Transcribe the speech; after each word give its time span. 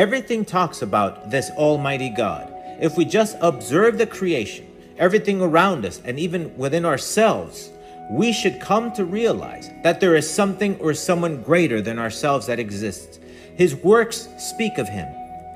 everything 0.00 0.46
talks 0.46 0.80
about 0.80 1.30
this 1.30 1.50
Almighty 1.58 2.08
God. 2.08 2.50
If 2.80 2.96
we 2.96 3.04
just 3.04 3.36
observe 3.42 3.98
the 3.98 4.06
creation, 4.06 4.66
everything 4.96 5.42
around 5.42 5.84
us, 5.84 6.00
and 6.06 6.18
even 6.18 6.56
within 6.56 6.86
ourselves, 6.86 7.68
we 8.10 8.32
should 8.32 8.62
come 8.62 8.94
to 8.94 9.04
realize 9.04 9.68
that 9.82 10.00
there 10.00 10.16
is 10.16 10.26
something 10.26 10.74
or 10.80 10.94
someone 10.94 11.42
greater 11.42 11.82
than 11.82 11.98
ourselves 11.98 12.46
that 12.46 12.58
exists. 12.58 13.18
His 13.56 13.74
works 13.76 14.26
speak 14.38 14.78
of 14.78 14.88
him. 14.88 15.06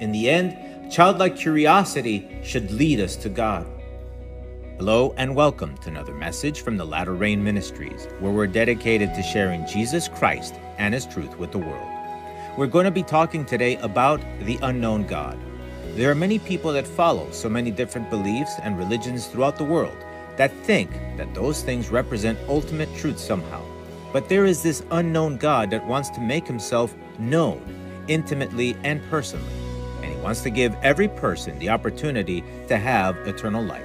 In 0.01 0.13
the 0.13 0.29
end, 0.29 0.93
childlike 0.93 1.37
curiosity 1.37 2.39
should 2.45 2.71
lead 2.71 3.01
us 3.01 3.17
to 3.17 3.31
God. 3.31 3.67
Hello 4.77 5.15
and 5.17 5.35
welcome 5.35 5.75
to 5.79 5.89
another 5.89 6.13
message 6.13 6.61
from 6.61 6.77
the 6.77 6.85
Latter 6.85 7.15
Rain 7.15 7.43
Ministries, 7.43 8.09
where 8.21 8.33
we're 8.33 8.47
dedicated 8.47 9.15
to 9.15 9.23
sharing 9.23 9.67
Jesus 9.67 10.07
Christ 10.07 10.55
and 10.77 10.93
His 10.93 11.07
truth 11.07 11.35
with 11.39 11.51
the 11.51 11.57
world. 11.57 11.94
We're 12.57 12.69
going 12.69 12.85
to 12.85 12.93
be 12.93 13.03
talking 13.03 13.45
today 13.45 13.75
about 13.79 14.21
the 14.43 14.61
unknown 14.63 15.09
God. 15.09 15.37
There 15.97 16.09
are 16.09 16.15
many 16.15 16.39
people 16.39 16.73
that 16.75 16.87
follow 16.87 17.29
so 17.33 17.49
many 17.49 17.73
different 17.73 18.11
beliefs 18.11 18.53
and 18.63 18.79
religions 18.79 19.27
throughout 19.27 19.57
the 19.57 19.65
world 19.65 19.97
that 20.37 20.53
think 20.59 20.93
that 21.17 21.35
those 21.35 21.63
things 21.63 21.89
represent 21.89 22.39
ultimate 22.47 22.95
truth 22.95 23.19
somehow. 23.19 23.61
But 24.13 24.29
there 24.29 24.45
is 24.47 24.63
this 24.63 24.85
unknown 24.93 25.39
God 25.39 25.69
that 25.71 25.85
wants 25.85 26.11
to 26.11 26.21
make 26.21 26.47
himself 26.47 26.95
known 27.19 27.61
intimately 28.07 28.77
and 28.85 29.03
personally, 29.11 29.53
and 30.03 30.13
he 30.13 30.21
wants 30.21 30.43
to 30.43 30.51
give 30.51 30.77
every 30.81 31.09
person 31.09 31.59
the 31.59 31.71
opportunity 31.71 32.45
to 32.69 32.79
have 32.79 33.17
eternal 33.27 33.65
life. 33.65 33.83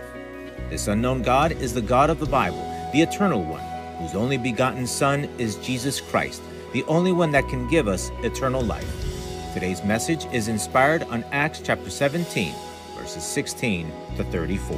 This 0.70 0.88
unknown 0.88 1.24
God 1.24 1.54
is 1.54 1.74
the 1.74 1.82
God 1.82 2.12
of 2.12 2.20
the 2.20 2.28
Bible, 2.28 2.62
the 2.94 3.02
eternal 3.02 3.44
one, 3.44 3.64
whose 3.98 4.14
only 4.14 4.38
begotten 4.38 4.86
Son 4.86 5.28
is 5.40 5.56
Jesus 5.56 6.00
Christ, 6.00 6.44
the 6.72 6.84
only 6.84 7.12
one 7.12 7.32
that 7.32 7.48
can 7.48 7.68
give 7.68 7.88
us 7.88 8.12
eternal 8.24 8.62
life. 8.62 9.54
Today's 9.54 9.84
message 9.84 10.26
is 10.32 10.48
inspired 10.48 11.04
on 11.04 11.24
Acts 11.32 11.62
chapter 11.64 11.90
17, 11.90 12.54
verses 12.96 13.24
16 13.24 13.92
to 14.18 14.24
34. 14.26 14.78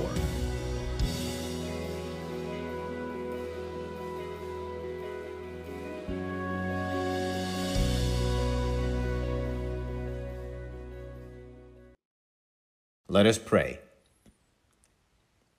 Let 13.09 13.25
us 13.25 13.37
pray. 13.37 13.79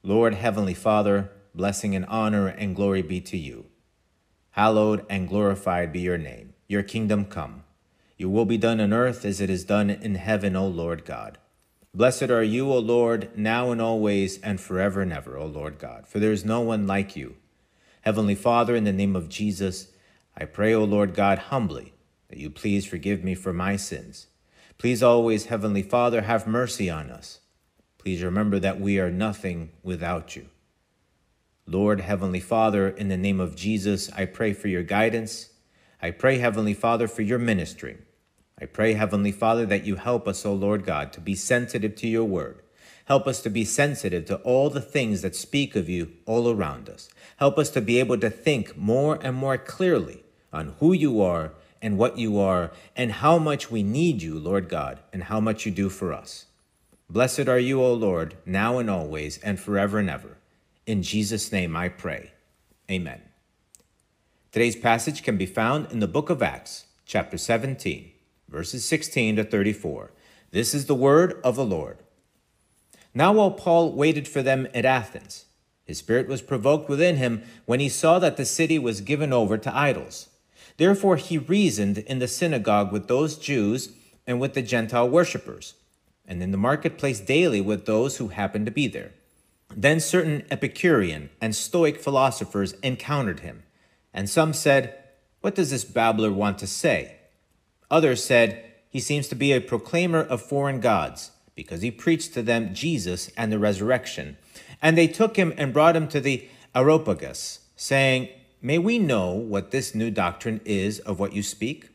Lord 0.03 0.33
Heavenly 0.33 0.73
Father, 0.73 1.31
blessing 1.55 1.95
and 1.95 2.07
honor 2.07 2.47
and 2.49 2.75
glory 2.75 3.03
be 3.03 3.21
to 3.21 3.37
you. 3.37 3.67
Hallowed 4.53 5.05
and 5.11 5.29
glorified 5.29 5.93
be 5.93 6.01
your 6.01 6.17
name. 6.17 6.55
Your 6.69 6.83
kingdom 6.83 7.27
come. 7.27 7.65
Your 8.17 8.31
will 8.31 8.45
be 8.45 8.57
done 8.57 8.81
on 8.81 8.93
earth 8.93 9.25
as 9.25 9.41
it 9.41 9.51
is 9.51 9.65
done 9.65 9.91
in 9.91 10.15
heaven, 10.15 10.57
O 10.57 10.67
Lord 10.67 11.05
God. 11.05 11.39
Blessed 11.95 12.31
are 12.31 12.43
you, 12.43 12.71
O 12.73 12.79
Lord, 12.79 13.37
now 13.37 13.71
and 13.71 13.81
always 13.83 14.41
and 14.41 14.61
forever 14.61 15.03
and 15.03 15.13
ever, 15.13 15.37
O 15.37 15.45
Lord 15.45 15.79
God, 15.79 16.07
for 16.07 16.19
there 16.19 16.33
is 16.33 16.45
no 16.45 16.61
one 16.61 16.87
like 16.87 17.15
you. 17.17 17.37
Heavenly 18.03 18.35
Father, 18.35 18.75
in 18.75 18.85
the 18.85 18.93
name 18.93 19.15
of 19.15 19.29
Jesus, 19.29 19.89
I 20.37 20.47
pray, 20.47 20.73
O 20.73 20.85
Lord 20.85 21.15
God, 21.15 21.39
humbly, 21.39 21.93
that 22.29 22.39
you 22.39 22.49
please 22.49 22.87
forgive 22.87 23.23
me 23.23 23.35
for 23.35 23.53
my 23.53 23.77
sins. 23.77 24.29
Please 24.79 25.03
always, 25.03 25.47
Heavenly 25.47 25.83
Father, 25.83 26.23
have 26.23 26.47
mercy 26.47 26.89
on 26.89 27.11
us 27.11 27.41
Please 28.03 28.25
remember 28.25 28.59
that 28.59 28.81
we 28.81 28.99
are 28.99 29.13
nothing 29.13 29.71
without 29.85 30.35
you. 30.35 30.47
Lord, 31.67 32.01
Heavenly 32.01 32.41
Father, 32.41 32.89
in 32.89 33.09
the 33.09 33.17
name 33.17 33.39
of 33.39 33.55
Jesus, 33.55 34.11
I 34.13 34.25
pray 34.25 34.53
for 34.53 34.69
your 34.69 34.83
guidance. 34.83 35.51
I 36.01 36.11
pray, 36.11 36.39
Heavenly 36.39 36.75
Father, 36.75 37.07
for 37.07 37.23
your 37.23 37.39
ministry. 37.39 37.99
I 38.61 38.67
pray, 38.67 38.95
Heavenly 38.95 39.33
Father, 39.33 39.65
that 39.67 39.85
you 39.85 39.97
help 39.97 40.27
us, 40.27 40.45
O 40.45 40.53
Lord 40.55 40.85
God, 40.85 41.13
to 41.13 41.21
be 41.21 41.37
sensitive 41.37 41.95
to 41.97 42.09
your 42.09 42.25
word. 42.25 42.63
Help 43.05 43.27
us 43.27 43.41
to 43.43 43.51
be 43.51 43.65
sensitive 43.65 44.27
to 44.27 44.37
all 44.39 44.71
the 44.71 44.81
things 44.81 45.23
that 45.23 45.37
speak 45.37 45.77
of 45.77 45.89
you 45.89 46.13
all 46.27 46.51
around 46.51 46.89
us. 46.89 47.09
Help 47.37 47.59
us 47.59 47.71
to 47.71 47.81
be 47.81 48.01
able 48.01 48.19
to 48.19 48.31
think 48.31 48.77
more 48.77 49.19
and 49.23 49.37
more 49.37 49.59
clearly 49.59 50.25
on 50.53 50.75
who 50.81 50.93
you 50.93 51.21
are 51.21 51.53
and 51.81 51.99
what 51.99 52.19
you 52.19 52.39
are 52.39 52.73
and 52.97 53.13
how 53.13 53.39
much 53.39 53.71
we 53.71 53.83
need 53.83 54.21
you, 54.23 54.39
Lord 54.39 54.69
God, 54.69 55.01
and 55.13 55.25
how 55.25 55.41
much 55.41 55.65
you 55.65 55.73
do 55.73 55.89
for 55.89 56.13
us. 56.13 56.47
Blessed 57.09 57.49
are 57.49 57.59
you, 57.59 57.83
O 57.83 57.93
Lord, 57.93 58.37
now 58.47 58.79
and 58.79 58.89
always, 58.89 59.39
and 59.39 59.61
forever 59.61 59.99
and 59.99 60.09
ever. 60.09 60.39
In 60.85 61.05
Jesus' 61.05 61.53
name 61.53 61.77
I 61.77 61.89
pray. 61.89 62.33
Amen. 62.91 63.23
Today's 64.51 64.75
passage 64.75 65.23
can 65.23 65.37
be 65.37 65.47
found 65.47 65.93
in 65.93 66.01
the 66.01 66.09
book 66.09 66.29
of 66.29 66.43
Acts, 66.43 66.87
chapter 67.07 67.39
17, 67.39 68.11
verses 68.49 68.85
16 68.85 69.37
to 69.37 69.45
34. 69.45 70.11
This 70.51 70.75
is 70.75 70.87
the 70.87 70.95
word 70.97 71.41
of 71.45 71.55
the 71.55 71.65
Lord. 71.65 71.99
Now, 73.15 73.33
while 73.33 73.53
Paul 73.53 73.93
waited 73.93 74.27
for 74.27 74.43
them 74.43 74.67
at 74.75 74.85
Athens, 74.85 75.45
his 75.85 75.99
spirit 75.99 76.27
was 76.27 76.43
provoked 76.43 76.89
within 76.89 77.17
him 77.17 77.45
when 77.65 77.79
he 77.79 77.89
saw 77.89 78.19
that 78.19 78.37
the 78.37 78.45
city 78.45 78.79
was 78.79 79.03
given 79.03 79.33
over 79.33 79.57
to 79.59 79.77
idols. 79.77 80.31
Therefore, 80.79 81.17
he 81.17 81.39
reasoned 81.39 81.99
in 81.99 82.19
the 82.19 82.27
synagogue 82.27 82.91
with 82.91 83.07
those 83.07 83.39
Jews 83.39 83.91
and 84.27 84.41
with 84.41 84.55
the 84.55 84.63
Gentile 84.63 85.09
worshippers 85.09 85.75
and 86.27 86.43
in 86.43 86.51
the 86.51 86.59
marketplace 86.59 87.21
daily 87.21 87.61
with 87.61 87.87
those 87.87 88.17
who 88.17 88.29
happened 88.29 88.67
to 88.67 88.73
be 88.73 88.89
there. 88.89 89.13
Then 89.77 90.01
certain 90.01 90.45
Epicurean 90.51 91.31
and 91.41 91.55
Stoic 91.55 92.01
philosophers 92.01 92.73
encountered 92.83 93.41
him, 93.41 93.63
and 94.13 94.29
some 94.29 94.53
said, 94.53 94.95
What 95.41 95.55
does 95.55 95.71
this 95.71 95.85
babbler 95.85 96.33
want 96.33 96.59
to 96.59 96.67
say? 96.67 97.17
Others 97.91 98.25
said, 98.25 98.65
He 98.89 99.01
seems 99.01 99.29
to 99.29 99.35
be 99.35 99.53
a 99.53 99.61
proclaimer 99.61 100.21
of 100.21 100.43
foreign 100.43 100.81
gods, 100.81 101.31
because 101.55 101.83
he 101.83 101.91
preached 101.91 102.35
to 102.35 102.43
them 102.43 102.75
Jesus 102.75 103.31
and 103.37 103.53
the 103.53 103.59
resurrection. 103.59 104.37
And 104.81 104.97
they 104.97 105.09
took 105.09 105.37
him 105.37 105.55
and 105.57 105.73
brought 105.73 105.97
him 105.97 106.09
to 106.09 106.21
the 106.21 106.49
Areopagus, 106.75 107.61
saying, 107.77 108.29
May 108.61 108.79
we 108.79 108.99
know 108.99 109.33
what 109.33 109.71
this 109.71 109.95
new 109.95 110.11
doctrine 110.11 110.61
is 110.65 110.99
of 111.01 111.19
what 111.19 111.33
you 111.33 111.43
speak? 111.43 111.89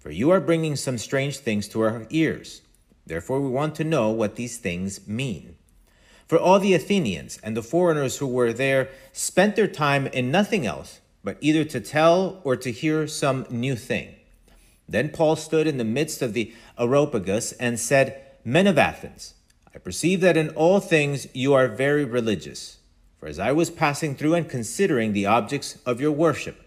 For 0.00 0.10
you 0.10 0.30
are 0.30 0.40
bringing 0.40 0.76
some 0.76 0.98
strange 0.98 1.38
things 1.38 1.68
to 1.68 1.80
our 1.80 2.06
ears. 2.10 2.62
Therefore, 3.06 3.40
we 3.40 3.48
want 3.48 3.74
to 3.76 3.84
know 3.84 4.10
what 4.10 4.36
these 4.36 4.58
things 4.58 5.06
mean. 5.06 5.55
For 6.26 6.38
all 6.38 6.58
the 6.58 6.74
Athenians 6.74 7.38
and 7.42 7.56
the 7.56 7.62
foreigners 7.62 8.18
who 8.18 8.26
were 8.26 8.52
there 8.52 8.88
spent 9.12 9.54
their 9.54 9.68
time 9.68 10.08
in 10.08 10.30
nothing 10.30 10.66
else 10.66 11.00
but 11.22 11.38
either 11.40 11.64
to 11.64 11.80
tell 11.80 12.40
or 12.44 12.56
to 12.56 12.70
hear 12.70 13.06
some 13.08 13.46
new 13.50 13.74
thing. 13.74 14.14
Then 14.88 15.08
Paul 15.08 15.34
stood 15.34 15.66
in 15.66 15.76
the 15.76 15.84
midst 15.84 16.22
of 16.22 16.32
the 16.32 16.54
Areopagus 16.78 17.52
and 17.52 17.80
said, 17.80 18.22
Men 18.44 18.68
of 18.68 18.78
Athens, 18.78 19.34
I 19.74 19.78
perceive 19.78 20.20
that 20.20 20.36
in 20.36 20.50
all 20.50 20.78
things 20.78 21.26
you 21.34 21.52
are 21.52 21.66
very 21.66 22.04
religious. 22.04 22.78
For 23.18 23.26
as 23.26 23.40
I 23.40 23.50
was 23.50 23.70
passing 23.70 24.14
through 24.14 24.34
and 24.34 24.48
considering 24.48 25.12
the 25.12 25.26
objects 25.26 25.78
of 25.84 26.00
your 26.00 26.12
worship, 26.12 26.62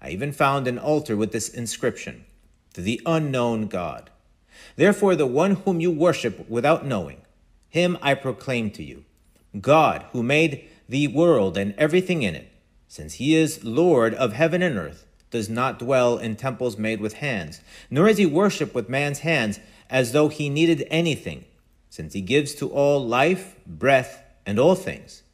I 0.00 0.10
even 0.10 0.30
found 0.30 0.68
an 0.68 0.78
altar 0.78 1.16
with 1.16 1.32
this 1.32 1.48
inscription, 1.48 2.24
To 2.74 2.80
the 2.80 3.00
unknown 3.04 3.66
God. 3.66 4.10
Therefore, 4.76 5.16
the 5.16 5.26
one 5.26 5.56
whom 5.56 5.80
you 5.80 5.90
worship 5.90 6.48
without 6.48 6.86
knowing, 6.86 7.22
him 7.74 7.98
I 8.00 8.14
proclaim 8.14 8.70
to 8.70 8.84
you 8.84 9.04
God, 9.60 10.06
who 10.12 10.22
made 10.22 10.68
the 10.88 11.08
world 11.08 11.58
and 11.58 11.74
everything 11.76 12.22
in 12.22 12.36
it, 12.36 12.48
since 12.86 13.14
he 13.14 13.34
is 13.34 13.64
Lord 13.64 14.14
of 14.14 14.32
heaven 14.32 14.62
and 14.62 14.78
earth, 14.78 15.06
does 15.32 15.48
not 15.48 15.80
dwell 15.80 16.16
in 16.16 16.36
temples 16.36 16.78
made 16.78 17.00
with 17.00 17.14
hands, 17.14 17.60
nor 17.90 18.06
is 18.06 18.18
he 18.18 18.26
worshipped 18.26 18.76
with 18.76 18.88
man's 18.88 19.20
hands 19.20 19.58
as 19.90 20.12
though 20.12 20.28
he 20.28 20.48
needed 20.48 20.86
anything, 20.88 21.46
since 21.90 22.12
he 22.12 22.20
gives 22.20 22.54
to 22.54 22.70
all 22.70 23.04
life, 23.04 23.56
breath, 23.66 24.22
and 24.46 24.60
all 24.60 24.76
things. 24.76 25.24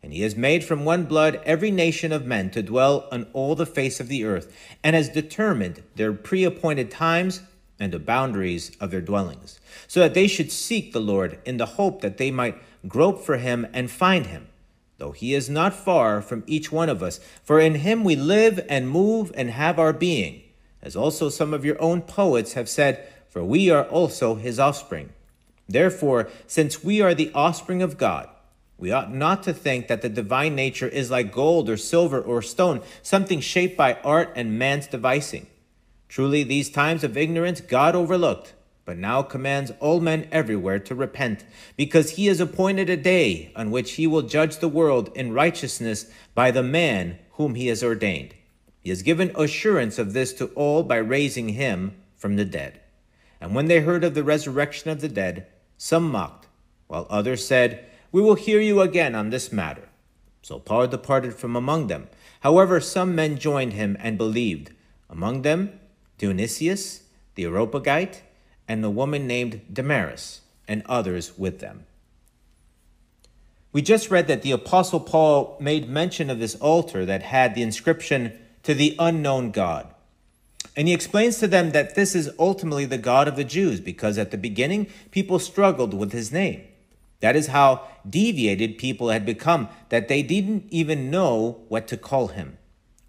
And 0.00 0.12
he 0.12 0.22
has 0.22 0.36
made 0.36 0.62
from 0.62 0.84
one 0.84 1.06
blood 1.06 1.40
every 1.44 1.72
nation 1.72 2.12
of 2.12 2.24
men 2.24 2.50
to 2.50 2.62
dwell 2.62 3.08
on 3.10 3.26
all 3.32 3.56
the 3.56 3.66
face 3.66 3.98
of 3.98 4.06
the 4.06 4.24
earth, 4.24 4.56
and 4.84 4.94
has 4.94 5.08
determined 5.08 5.82
their 5.96 6.12
pre 6.12 6.44
appointed 6.44 6.88
times 6.88 7.42
and 7.80 7.92
the 7.92 7.98
boundaries 7.98 8.70
of 8.78 8.90
their 8.90 9.00
dwellings, 9.00 9.58
so 9.88 9.98
that 10.00 10.14
they 10.14 10.26
should 10.28 10.52
seek 10.52 10.92
the 10.92 11.00
Lord 11.00 11.38
in 11.44 11.56
the 11.56 11.66
hope 11.66 12.02
that 12.02 12.18
they 12.18 12.30
might 12.30 12.62
grope 12.86 13.24
for 13.24 13.38
him 13.38 13.66
and 13.72 13.90
find 13.90 14.26
him, 14.26 14.48
though 14.98 15.12
he 15.12 15.34
is 15.34 15.48
not 15.48 15.74
far 15.74 16.20
from 16.20 16.44
each 16.46 16.70
one 16.70 16.90
of 16.90 17.02
us. 17.02 17.18
For 17.42 17.58
in 17.58 17.76
him 17.76 18.04
we 18.04 18.14
live 18.14 18.64
and 18.68 18.88
move 18.88 19.32
and 19.34 19.50
have 19.50 19.78
our 19.78 19.94
being, 19.94 20.42
as 20.82 20.94
also 20.94 21.30
some 21.30 21.54
of 21.54 21.64
your 21.64 21.80
own 21.80 22.02
poets 22.02 22.52
have 22.52 22.68
said, 22.68 23.08
for 23.28 23.42
we 23.42 23.70
are 23.70 23.84
also 23.84 24.34
his 24.34 24.60
offspring. 24.60 25.10
Therefore, 25.68 26.28
since 26.46 26.84
we 26.84 27.00
are 27.00 27.14
the 27.14 27.32
offspring 27.32 27.80
of 27.80 27.96
God, 27.96 28.28
we 28.76 28.90
ought 28.90 29.12
not 29.12 29.42
to 29.44 29.52
think 29.52 29.88
that 29.88 30.02
the 30.02 30.08
divine 30.08 30.54
nature 30.54 30.88
is 30.88 31.10
like 31.10 31.32
gold 31.32 31.68
or 31.68 31.76
silver 31.76 32.20
or 32.20 32.42
stone, 32.42 32.80
something 33.02 33.40
shaped 33.40 33.76
by 33.76 33.98
art 34.02 34.32
and 34.34 34.58
man's 34.58 34.86
devising. 34.86 35.46
Truly, 36.10 36.42
these 36.42 36.68
times 36.68 37.04
of 37.04 37.16
ignorance 37.16 37.60
God 37.60 37.94
overlooked, 37.94 38.52
but 38.84 38.98
now 38.98 39.22
commands 39.22 39.70
all 39.78 40.00
men 40.00 40.26
everywhere 40.32 40.80
to 40.80 40.94
repent, 40.96 41.44
because 41.76 42.10
he 42.10 42.26
has 42.26 42.40
appointed 42.40 42.90
a 42.90 42.96
day 42.96 43.52
on 43.54 43.70
which 43.70 43.92
he 43.92 44.08
will 44.08 44.22
judge 44.22 44.56
the 44.56 44.68
world 44.68 45.12
in 45.14 45.32
righteousness 45.32 46.10
by 46.34 46.50
the 46.50 46.64
man 46.64 47.20
whom 47.34 47.54
he 47.54 47.68
has 47.68 47.84
ordained. 47.84 48.34
He 48.80 48.90
has 48.90 49.02
given 49.02 49.30
assurance 49.36 50.00
of 50.00 50.12
this 50.12 50.32
to 50.32 50.46
all 50.56 50.82
by 50.82 50.96
raising 50.96 51.50
him 51.50 51.94
from 52.16 52.34
the 52.34 52.44
dead. 52.44 52.80
And 53.40 53.54
when 53.54 53.68
they 53.68 53.78
heard 53.78 54.02
of 54.02 54.14
the 54.14 54.24
resurrection 54.24 54.90
of 54.90 55.00
the 55.00 55.08
dead, 55.08 55.46
some 55.78 56.10
mocked, 56.10 56.48
while 56.88 57.06
others 57.08 57.46
said, 57.46 57.84
We 58.10 58.20
will 58.20 58.34
hear 58.34 58.58
you 58.58 58.80
again 58.80 59.14
on 59.14 59.30
this 59.30 59.52
matter. 59.52 59.88
So 60.42 60.58
Paul 60.58 60.88
departed 60.88 61.36
from 61.36 61.54
among 61.54 61.86
them. 61.86 62.08
However, 62.40 62.80
some 62.80 63.14
men 63.14 63.38
joined 63.38 63.74
him 63.74 63.96
and 64.00 64.18
believed, 64.18 64.72
among 65.08 65.42
them 65.42 65.79
Dionysius, 66.20 67.04
the 67.34 67.46
Areopagite, 67.46 68.22
and 68.68 68.84
a 68.84 68.90
woman 68.90 69.26
named 69.26 69.62
Damaris, 69.72 70.42
and 70.68 70.82
others 70.84 71.38
with 71.38 71.60
them. 71.60 71.86
We 73.72 73.80
just 73.80 74.10
read 74.10 74.28
that 74.28 74.42
the 74.42 74.52
Apostle 74.52 75.00
Paul 75.00 75.56
made 75.60 75.88
mention 75.88 76.28
of 76.28 76.38
this 76.38 76.56
altar 76.56 77.06
that 77.06 77.22
had 77.22 77.54
the 77.54 77.62
inscription, 77.62 78.38
To 78.64 78.74
the 78.74 78.94
Unknown 78.98 79.50
God. 79.50 79.94
And 80.76 80.88
he 80.88 80.92
explains 80.92 81.38
to 81.38 81.46
them 81.46 81.70
that 81.70 81.94
this 81.94 82.14
is 82.14 82.30
ultimately 82.38 82.84
the 82.84 82.98
God 82.98 83.26
of 83.26 83.36
the 83.36 83.44
Jews, 83.44 83.80
because 83.80 84.18
at 84.18 84.30
the 84.30 84.36
beginning 84.36 84.88
people 85.10 85.38
struggled 85.38 85.94
with 85.94 86.12
his 86.12 86.30
name. 86.30 86.60
That 87.20 87.34
is 87.34 87.46
how 87.46 87.88
deviated 88.08 88.76
people 88.76 89.08
had 89.08 89.24
become, 89.24 89.68
that 89.88 90.08
they 90.08 90.22
didn't 90.22 90.66
even 90.70 91.10
know 91.10 91.62
what 91.68 91.88
to 91.88 91.96
call 91.96 92.28
him. 92.28 92.58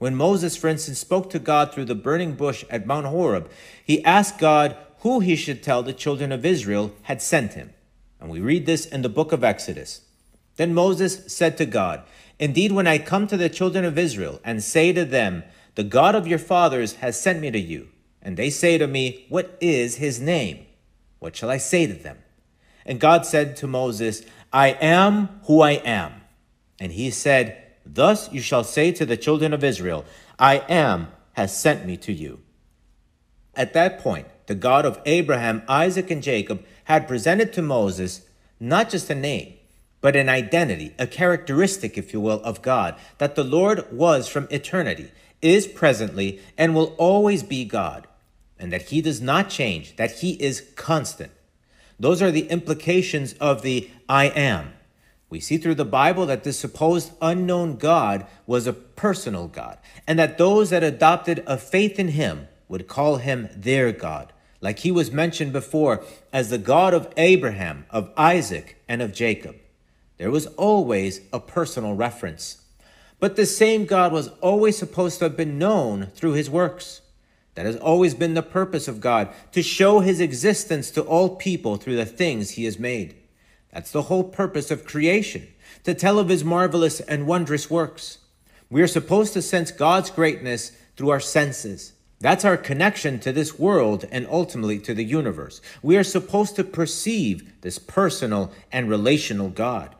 When 0.02 0.16
Moses, 0.16 0.58
for 0.58 0.68
instance, 0.68 0.98
spoke 0.98 1.30
to 1.30 1.38
God 1.38 1.72
through 1.72 1.86
the 1.86 1.94
burning 1.94 2.34
bush 2.34 2.66
at 2.72 2.88
Mount 2.88 3.06
Horeb, 3.06 3.52
he 3.86 4.04
asked 4.04 4.40
God 4.40 4.76
who 5.02 5.20
he 5.20 5.36
should 5.36 5.62
tell 5.62 5.84
the 5.84 5.94
children 5.94 6.32
of 6.32 6.44
Israel 6.44 6.92
had 7.04 7.22
sent 7.22 7.54
him. 7.54 7.76
And 8.20 8.28
we 8.28 8.40
read 8.40 8.66
this 8.66 8.88
in 8.88 9.04
the 9.04 9.10
book 9.10 9.32
of 9.32 9.44
Exodus. 9.44 10.02
Then 10.56 10.74
Moses 10.74 11.32
said 11.32 11.56
to 11.60 11.68
God, 11.68 12.02
Indeed, 12.40 12.72
when 12.72 12.88
I 12.88 12.98
come 12.98 13.28
to 13.28 13.38
the 13.38 13.48
children 13.48 13.86
of 13.86 14.00
Israel 14.00 14.40
and 14.44 14.64
say 14.64 14.92
to 14.92 15.06
them, 15.06 15.44
The 15.76 15.84
God 15.84 16.16
of 16.16 16.26
your 16.26 16.40
fathers 16.40 16.94
has 16.94 17.22
sent 17.22 17.40
me 17.40 17.52
to 17.52 17.60
you, 17.60 17.90
and 18.24 18.38
they 18.38 18.50
say 18.50 18.80
to 18.80 18.88
me, 18.88 19.28
What 19.30 19.56
is 19.62 19.98
his 19.98 20.20
name? 20.20 20.66
What 21.20 21.36
shall 21.36 21.52
I 21.52 21.58
say 21.58 21.86
to 21.86 21.94
them? 21.94 22.18
And 22.88 23.00
God 23.00 23.24
said 23.24 23.56
to 23.58 23.68
Moses, 23.68 24.24
I 24.52 24.70
am 24.70 25.42
who 25.44 25.62
I 25.62 25.74
am. 25.74 26.24
And 26.80 26.92
he 26.92 27.12
said, 27.12 27.61
Thus 27.86 28.32
you 28.32 28.42
shall 28.42 28.64
say 28.64 28.92
to 28.92 29.06
the 29.06 29.18
children 29.18 29.54
of 29.54 29.64
Israel, 29.64 30.06
I 30.38 30.58
am 30.70 31.08
has 31.34 31.58
sent 31.58 31.86
me 31.86 31.98
to 31.98 32.14
you. 32.14 32.40
At 33.56 33.74
that 33.74 34.00
point, 34.00 34.28
the 34.48 34.56
God 34.56 34.86
of 34.86 35.00
Abraham, 35.06 35.64
Isaac, 35.68 36.12
and 36.12 36.24
Jacob 36.24 36.66
had 36.86 37.08
presented 37.08 37.54
to 37.54 37.62
Moses 37.62 38.22
not 38.60 38.90
just 38.90 39.10
a 39.10 39.16
name, 39.16 39.54
but 40.02 40.16
an 40.16 40.30
identity, 40.30 40.94
a 40.98 41.08
characteristic, 41.08 41.98
if 41.98 42.14
you 42.14 42.20
will, 42.20 42.42
of 42.44 42.62
God, 42.62 42.96
that 43.18 43.36
the 43.36 43.44
Lord 43.44 43.92
was 43.92 44.28
from 44.28 44.48
eternity, 44.50 45.12
is 45.42 45.68
presently, 45.68 46.40
and 46.58 46.74
will 46.74 46.96
always 46.98 47.44
be 47.44 47.66
God, 47.66 48.08
and 48.60 48.72
that 48.74 48.84
he 48.84 49.02
does 49.02 49.22
not 49.22 49.50
change, 49.50 49.96
that 49.98 50.20
he 50.20 50.32
is 50.34 50.68
constant. 50.76 51.32
Those 52.00 52.22
are 52.22 52.32
the 52.32 52.48
implications 52.48 53.34
of 53.34 53.62
the 53.62 53.90
I 54.10 54.26
am. 54.26 54.74
We 55.32 55.40
see 55.40 55.58
through 55.58 55.76
the 55.76 55.86
Bible 55.86 56.26
that 56.26 56.44
this 56.44 56.60
supposed 56.60 57.14
unknown 57.22 57.78
God 57.78 58.28
was 58.46 58.68
a 58.68 58.74
personal 58.74 59.48
God, 59.48 59.78
and 60.06 60.20
that 60.20 60.38
those 60.38 60.72
that 60.72 60.84
adopted 60.84 61.42
a 61.48 61.58
faith 61.58 61.98
in 61.98 62.10
him 62.10 62.50
would 62.68 62.90
call 62.90 63.16
him 63.16 63.48
their 63.56 63.94
God, 63.94 64.34
like 64.60 64.80
he 64.80 64.92
was 64.92 65.10
mentioned 65.10 65.54
before 65.54 66.04
as 66.34 66.50
the 66.50 66.58
God 66.58 66.94
of 66.94 67.12
Abraham, 67.16 67.86
of 67.90 68.12
Isaac, 68.18 68.76
and 68.90 69.02
of 69.02 69.14
Jacob. 69.14 69.56
There 70.18 70.32
was 70.32 70.48
always 70.48 71.22
a 71.32 71.40
personal 71.40 71.96
reference. 71.96 72.62
But 73.22 73.38
the 73.38 73.46
same 73.46 73.86
God 73.86 74.12
was 74.12 74.28
always 74.42 74.78
supposed 74.78 75.20
to 75.20 75.26
have 75.26 75.38
been 75.38 75.58
known 75.58 76.08
through 76.08 76.34
his 76.34 76.50
works. 76.50 77.00
That 77.56 77.66
has 77.66 77.78
always 77.78 78.14
been 78.14 78.34
the 78.34 78.44
purpose 78.44 78.90
of 78.90 79.00
God, 79.00 79.30
to 79.54 79.64
show 79.64 80.02
his 80.02 80.20
existence 80.20 80.92
to 80.92 81.02
all 81.02 81.38
people 81.38 81.78
through 81.78 81.96
the 81.96 82.06
things 82.06 82.52
he 82.52 82.66
has 82.66 82.78
made. 82.78 83.16
That's 83.74 83.92
the 83.92 84.04
whole 84.04 84.24
purpose 84.24 84.72
of 84.72 84.86
creation, 84.86 85.48
to 85.84 85.94
tell 85.94 86.20
of 86.20 86.30
his 86.30 86.44
marvelous 86.44 87.00
and 87.00 87.28
wondrous 87.28 87.70
works. 87.70 88.20
We 88.70 88.82
are 88.82 88.88
supposed 88.88 89.34
to 89.34 89.42
sense 89.42 89.72
God's 89.72 90.10
greatness 90.10 90.72
through 90.96 91.10
our 91.10 91.20
senses. 91.20 91.94
That's 92.20 92.46
our 92.46 92.58
connection 92.58 93.20
to 93.22 93.32
this 93.32 93.58
world 93.58 94.06
and 94.12 94.28
ultimately 94.30 94.78
to 94.80 94.94
the 94.94 95.04
universe. 95.04 95.60
We 95.82 95.98
are 95.98 96.04
supposed 96.04 96.56
to 96.58 96.64
perceive 96.64 97.52
this 97.62 97.80
personal 97.80 98.52
and 98.72 98.90
relational 98.90 99.50
God. 99.50 99.96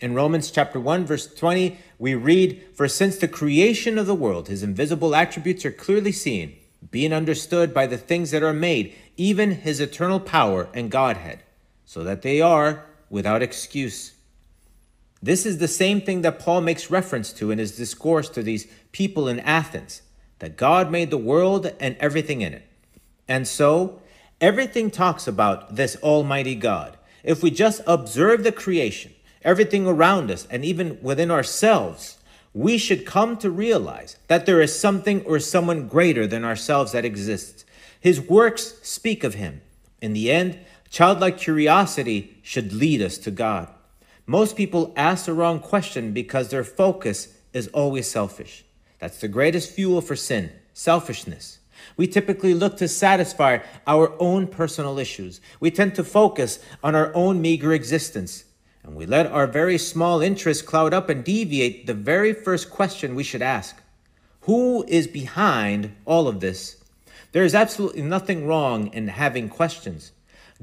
In 0.00 0.14
Romans 0.14 0.50
chapter 0.50 0.80
1 0.80 1.06
verse 1.06 1.32
20, 1.32 1.78
we 1.98 2.14
read, 2.14 2.60
"For 2.74 2.88
since 2.88 3.16
the 3.16 3.28
creation 3.28 3.98
of 3.98 4.06
the 4.06 4.14
world 4.14 4.48
his 4.48 4.64
invisible 4.64 5.14
attributes 5.14 5.64
are 5.64 5.70
clearly 5.70 6.10
seen, 6.10 6.54
being 6.90 7.12
understood 7.12 7.72
by 7.72 7.86
the 7.86 7.96
things 7.96 8.32
that 8.32 8.42
are 8.42 8.52
made, 8.52 8.92
even 9.16 9.52
his 9.52 9.78
eternal 9.78 10.18
power 10.18 10.68
and 10.74 10.90
Godhead, 10.90 11.38
so 11.86 12.02
that 12.02 12.22
they 12.22 12.40
are 12.40 12.84
without 13.14 13.42
excuse." 13.42 14.12
This 15.22 15.46
is 15.46 15.56
the 15.56 15.68
same 15.68 16.02
thing 16.02 16.20
that 16.20 16.38
Paul 16.38 16.60
makes 16.60 16.90
reference 16.90 17.32
to 17.34 17.50
in 17.50 17.58
his 17.58 17.72
discourse 17.72 18.28
to 18.30 18.42
these 18.42 18.66
people 18.92 19.26
in 19.26 19.40
Athens, 19.40 20.02
that 20.40 20.58
God 20.58 20.90
made 20.90 21.10
the 21.10 21.16
world 21.16 21.72
and 21.80 21.96
everything 21.98 22.42
in 22.42 22.52
it. 22.52 22.64
And 23.26 23.48
so, 23.48 24.02
everything 24.40 24.90
talks 24.90 25.26
about 25.26 25.76
this 25.76 25.96
almighty 26.02 26.54
God. 26.54 26.98
If 27.22 27.42
we 27.42 27.50
just 27.50 27.80
observe 27.86 28.44
the 28.44 28.52
creation, 28.52 29.14
everything 29.42 29.86
around 29.86 30.30
us, 30.30 30.46
and 30.50 30.62
even 30.62 30.98
within 31.00 31.30
ourselves, 31.30 32.18
we 32.52 32.76
should 32.76 33.06
come 33.06 33.38
to 33.38 33.50
realize 33.50 34.16
that 34.28 34.44
there 34.44 34.60
is 34.60 34.78
something 34.78 35.22
or 35.22 35.40
someone 35.40 35.88
greater 35.88 36.26
than 36.26 36.44
ourselves 36.44 36.92
that 36.92 37.04
exists. 37.04 37.64
His 37.98 38.20
works 38.20 38.74
speak 38.82 39.24
of 39.24 39.34
him. 39.34 39.62
In 40.02 40.12
the 40.12 40.30
end, 40.30 40.58
childlike 40.94 41.36
curiosity 41.36 42.38
should 42.40 42.72
lead 42.72 43.02
us 43.02 43.18
to 43.18 43.28
God. 43.32 43.68
Most 44.26 44.54
people 44.54 44.92
ask 44.94 45.26
the 45.26 45.32
wrong 45.32 45.58
question 45.58 46.12
because 46.12 46.50
their 46.50 46.62
focus 46.62 47.36
is 47.52 47.66
always 47.74 48.08
selfish. 48.08 48.64
That's 49.00 49.20
the 49.20 49.26
greatest 49.26 49.72
fuel 49.72 50.00
for 50.00 50.14
sin 50.14 50.52
selfishness. 50.72 51.58
We 51.96 52.06
typically 52.06 52.54
look 52.54 52.76
to 52.76 52.86
satisfy 52.86 53.58
our 53.88 54.12
own 54.20 54.46
personal 54.46 55.00
issues. 55.00 55.40
We 55.58 55.72
tend 55.72 55.96
to 55.96 56.04
focus 56.04 56.60
on 56.82 56.94
our 56.94 57.12
own 57.12 57.42
meager 57.42 57.72
existence 57.72 58.44
and 58.84 58.94
we 58.94 59.04
let 59.04 59.26
our 59.26 59.48
very 59.48 59.78
small 59.78 60.20
interests 60.20 60.62
cloud 60.62 60.94
up 60.94 61.08
and 61.08 61.24
deviate 61.24 61.88
the 61.88 61.94
very 61.94 62.32
first 62.32 62.70
question 62.70 63.16
we 63.16 63.24
should 63.24 63.42
ask 63.42 63.82
Who 64.42 64.84
is 64.86 65.08
behind 65.08 65.96
all 66.04 66.28
of 66.28 66.38
this? 66.38 66.84
There 67.32 67.42
is 67.42 67.54
absolutely 67.54 68.02
nothing 68.02 68.46
wrong 68.46 68.92
in 68.92 69.08
having 69.08 69.48
questions. 69.48 70.12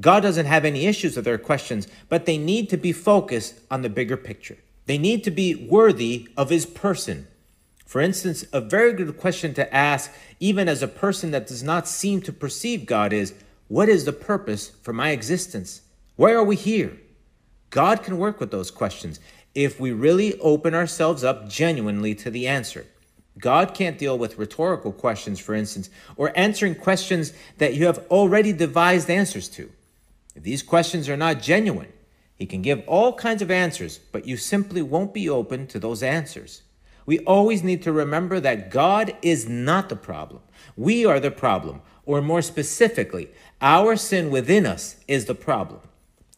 God 0.02 0.22
doesn't 0.22 0.48
have 0.48 0.66
any 0.66 0.88
issues 0.88 1.16
with 1.16 1.26
their 1.26 1.38
questions, 1.38 1.88
but 2.10 2.26
they 2.26 2.38
need 2.38 2.70
to 2.72 2.78
be 2.78 2.92
focused 2.92 3.60
on 3.70 3.84
the 3.84 3.90
bigger 3.90 4.18
picture. 4.18 4.58
They 4.88 4.98
need 4.98 5.24
to 5.24 5.32
be 5.32 5.56
worthy 5.56 6.28
of 6.36 6.50
His 6.50 6.66
person. 6.66 7.28
For 7.86 8.02
instance, 8.02 8.44
a 8.52 8.60
very 8.60 8.94
good 8.94 9.18
question 9.18 9.54
to 9.54 9.74
ask, 9.74 10.12
even 10.40 10.68
as 10.68 10.82
a 10.82 10.88
person 10.88 11.32
that 11.32 11.46
does 11.46 11.62
not 11.62 11.88
seem 11.88 12.22
to 12.22 12.34
perceive 12.34 12.86
God, 12.86 13.14
is 13.14 13.34
What 13.68 13.88
is 13.88 14.04
the 14.04 14.12
purpose 14.12 14.70
for 14.82 14.92
my 14.92 15.12
existence? 15.12 15.82
Why 16.18 16.32
are 16.32 16.44
we 16.44 16.58
here? 16.58 16.98
God 17.70 18.04
can 18.04 18.18
work 18.18 18.40
with 18.40 18.52
those 18.52 18.72
questions 18.72 19.20
if 19.56 19.80
we 19.80 19.92
really 19.92 20.38
open 20.40 20.74
ourselves 20.74 21.24
up 21.24 21.48
genuinely 21.48 22.16
to 22.16 22.30
the 22.30 22.48
answer. 22.48 22.86
God 23.40 23.74
can't 23.74 23.98
deal 23.98 24.18
with 24.18 24.38
rhetorical 24.38 24.92
questions, 24.92 25.40
for 25.40 25.54
instance, 25.54 25.90
or 26.18 26.38
answering 26.38 26.76
questions 26.76 27.32
that 27.60 27.76
you 27.76 27.86
have 27.86 28.06
already 28.10 28.52
devised 28.52 29.10
answers 29.10 29.48
to. 29.50 29.72
If 30.36 30.44
these 30.44 30.64
questions 30.64 31.10
are 31.10 31.18
not 31.18 31.42
genuine, 31.42 31.92
He 32.36 32.46
can 32.46 32.62
give 32.62 32.84
all 32.88 33.14
kinds 33.14 33.42
of 33.42 33.52
answers, 33.52 34.00
but 34.12 34.26
you 34.26 34.38
simply 34.38 34.82
won't 34.82 35.14
be 35.14 35.30
open 35.30 35.68
to 35.68 35.80
those 35.80 36.02
answers. 36.02 36.64
We 37.06 37.20
always 37.20 37.64
need 37.64 37.82
to 37.84 37.92
remember 37.92 38.40
that 38.40 38.72
God 38.72 39.16
is 39.22 39.50
not 39.50 39.90
the 39.90 39.96
problem. 39.96 40.42
We 40.78 41.06
are 41.06 41.20
the 41.20 41.32
problem, 41.32 41.82
or 42.06 42.22
more 42.22 42.42
specifically, 42.42 43.30
our 43.62 43.96
sin 43.96 44.30
within 44.30 44.66
us 44.66 44.98
is 45.08 45.26
the 45.26 45.36
problem. 45.36 45.82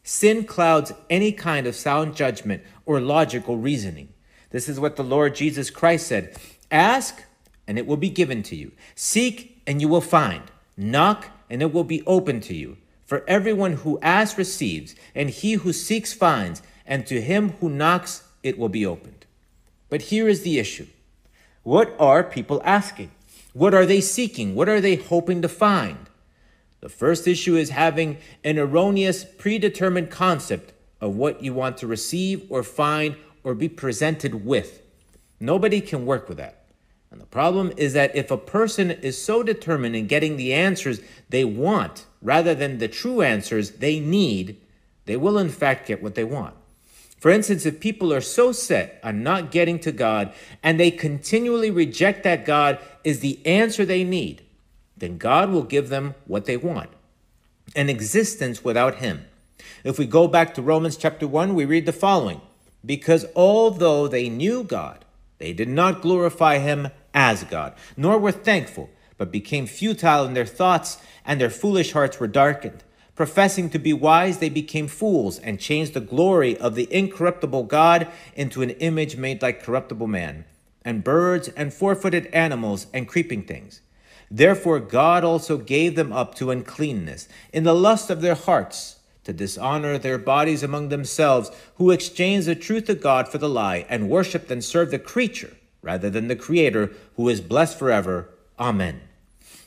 Sin 0.02 0.44
clouds 0.44 0.92
any 1.08 1.32
kind 1.32 1.66
of 1.66 1.74
sound 1.74 2.14
judgment 2.14 2.62
or 2.84 3.00
logical 3.00 3.56
reasoning. 3.56 4.08
This 4.50 4.68
is 4.68 4.78
what 4.78 4.96
the 4.96 5.04
Lord 5.04 5.34
Jesus 5.34 5.70
Christ 5.70 6.06
said 6.06 6.36
Ask, 6.70 7.24
and 7.66 7.78
it 7.78 7.86
will 7.86 7.96
be 7.96 8.10
given 8.10 8.42
to 8.44 8.56
you. 8.56 8.72
Seek, 8.94 9.62
and 9.66 9.80
you 9.80 9.88
will 9.88 10.00
find. 10.00 10.42
Knock, 10.76 11.30
and 11.48 11.62
it 11.62 11.72
will 11.72 11.84
be 11.84 12.02
open 12.06 12.40
to 12.42 12.54
you. 12.54 12.76
For 13.04 13.22
everyone 13.28 13.74
who 13.74 13.98
asks 14.00 14.38
receives, 14.38 14.94
and 15.14 15.28
he 15.30 15.54
who 15.54 15.72
seeks 15.72 16.12
finds, 16.12 16.62
and 16.86 17.06
to 17.06 17.20
him 17.20 17.50
who 17.60 17.68
knocks 17.68 18.24
it 18.42 18.58
will 18.58 18.68
be 18.68 18.86
opened. 18.86 19.26
But 19.88 20.02
here 20.02 20.28
is 20.28 20.42
the 20.42 20.58
issue 20.58 20.86
What 21.62 21.94
are 21.98 22.24
people 22.24 22.60
asking? 22.64 23.10
What 23.52 23.74
are 23.74 23.86
they 23.86 24.00
seeking? 24.00 24.54
What 24.54 24.68
are 24.68 24.80
they 24.80 24.96
hoping 24.96 25.42
to 25.42 25.48
find? 25.48 26.08
The 26.80 26.88
first 26.88 27.26
issue 27.26 27.56
is 27.56 27.70
having 27.70 28.18
an 28.42 28.58
erroneous, 28.58 29.24
predetermined 29.24 30.10
concept 30.10 30.72
of 31.00 31.16
what 31.16 31.42
you 31.42 31.54
want 31.54 31.78
to 31.78 31.86
receive 31.86 32.46
or 32.50 32.62
find 32.62 33.16
or 33.42 33.54
be 33.54 33.68
presented 33.68 34.44
with. 34.44 34.82
Nobody 35.38 35.80
can 35.80 36.04
work 36.04 36.28
with 36.28 36.38
that. 36.38 36.64
And 37.10 37.20
the 37.20 37.26
problem 37.26 37.72
is 37.76 37.92
that 37.92 38.16
if 38.16 38.30
a 38.30 38.36
person 38.36 38.90
is 38.90 39.22
so 39.22 39.42
determined 39.42 39.94
in 39.94 40.08
getting 40.08 40.36
the 40.36 40.52
answers 40.52 41.00
they 41.28 41.44
want 41.44 42.06
rather 42.24 42.54
than 42.54 42.78
the 42.78 42.88
true 42.88 43.22
answers 43.22 43.72
they 43.72 44.00
need, 44.00 44.60
they 45.04 45.16
will 45.16 45.38
in 45.38 45.50
fact 45.50 45.86
get 45.86 46.02
what 46.02 46.16
they 46.16 46.24
want. 46.24 46.54
For 47.20 47.30
instance, 47.30 47.64
if 47.64 47.78
people 47.78 48.12
are 48.12 48.20
so 48.20 48.50
set 48.50 48.98
on 49.04 49.22
not 49.22 49.52
getting 49.52 49.78
to 49.80 49.92
God 49.92 50.32
and 50.62 50.80
they 50.80 50.90
continually 50.90 51.70
reject 51.70 52.24
that 52.24 52.44
God 52.44 52.78
is 53.04 53.20
the 53.20 53.38
answer 53.46 53.84
they 53.84 54.02
need, 54.02 54.42
then 54.96 55.16
God 55.16 55.50
will 55.50 55.62
give 55.62 55.88
them 55.88 56.16
what 56.26 56.46
they 56.46 56.56
want 56.56 56.90
an 57.74 57.88
existence 57.88 58.64
without 58.64 58.96
Him. 58.96 59.24
If 59.82 59.98
we 59.98 60.06
go 60.06 60.28
back 60.28 60.54
to 60.54 60.62
Romans 60.62 60.96
chapter 60.96 61.26
1, 61.26 61.54
we 61.54 61.64
read 61.64 61.86
the 61.86 61.92
following 61.92 62.40
Because 62.84 63.26
although 63.34 64.08
they 64.08 64.28
knew 64.28 64.62
God, 64.64 65.04
they 65.38 65.52
did 65.52 65.68
not 65.68 66.02
glorify 66.02 66.58
Him 66.58 66.88
as 67.12 67.44
God, 67.44 67.74
nor 67.96 68.18
were 68.18 68.32
thankful, 68.32 68.90
but 69.16 69.32
became 69.32 69.66
futile 69.66 70.24
in 70.24 70.34
their 70.34 70.46
thoughts, 70.46 70.98
and 71.24 71.40
their 71.40 71.50
foolish 71.50 71.92
hearts 71.92 72.18
were 72.18 72.26
darkened. 72.26 72.82
Professing 73.14 73.70
to 73.70 73.78
be 73.78 73.92
wise, 73.92 74.38
they 74.38 74.48
became 74.48 74.88
fools 74.88 75.38
and 75.38 75.60
changed 75.60 75.94
the 75.94 76.00
glory 76.00 76.56
of 76.58 76.74
the 76.74 76.92
incorruptible 76.92 77.64
God 77.64 78.08
into 78.34 78.62
an 78.62 78.70
image 78.70 79.16
made 79.16 79.40
like 79.40 79.62
corruptible 79.62 80.08
man, 80.08 80.44
and 80.84 81.04
birds 81.04 81.48
and 81.48 81.72
four 81.72 81.94
footed 81.94 82.26
animals 82.26 82.88
and 82.92 83.06
creeping 83.06 83.44
things. 83.44 83.80
Therefore, 84.30 84.80
God 84.80 85.22
also 85.22 85.58
gave 85.58 85.94
them 85.94 86.12
up 86.12 86.34
to 86.36 86.50
uncleanness 86.50 87.28
in 87.52 87.62
the 87.62 87.74
lust 87.74 88.10
of 88.10 88.20
their 88.20 88.34
hearts, 88.34 88.96
to 89.22 89.32
dishonor 89.32 89.96
their 89.96 90.18
bodies 90.18 90.62
among 90.62 90.88
themselves, 90.88 91.50
who 91.76 91.90
exchanged 91.90 92.48
the 92.48 92.54
truth 92.54 92.88
of 92.88 93.00
God 93.00 93.28
for 93.28 93.38
the 93.38 93.48
lie, 93.48 93.86
and 93.88 94.10
worshiped 94.10 94.50
and 94.50 94.64
served 94.64 94.90
the 94.90 94.98
creature 94.98 95.56
rather 95.84 96.10
than 96.10 96.28
the 96.28 96.36
Creator, 96.36 96.90
who 97.16 97.28
is 97.28 97.40
blessed 97.40 97.78
forever. 97.78 98.28
Amen. 98.64 99.02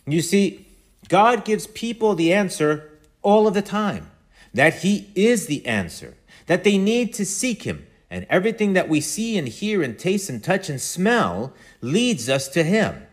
You 0.08 0.24
see, 0.24 0.66
God 1.08 1.46
gives 1.46 1.68
people 1.68 2.16
the 2.16 2.34
answer 2.34 2.90
all 3.22 3.46
of 3.46 3.54
the 3.54 3.62
time, 3.62 4.10
that 4.56 4.80
He 4.80 5.12
is 5.14 5.46
the 5.46 5.64
answer, 5.68 6.16
that 6.48 6.64
they 6.64 6.80
need 6.80 7.14
to 7.14 7.24
seek 7.24 7.62
Him, 7.62 7.86
and 8.10 8.26
everything 8.28 8.74
that 8.74 8.90
we 8.90 9.00
see 9.00 9.38
and 9.38 9.48
hear 9.48 9.84
and 9.84 10.00
taste 10.00 10.32
and 10.32 10.44
touch 10.44 10.68
and 10.68 10.82
smell 10.82 11.54
leads 11.80 12.28
us 12.28 12.48
to 12.48 12.64
Him. 12.64 13.06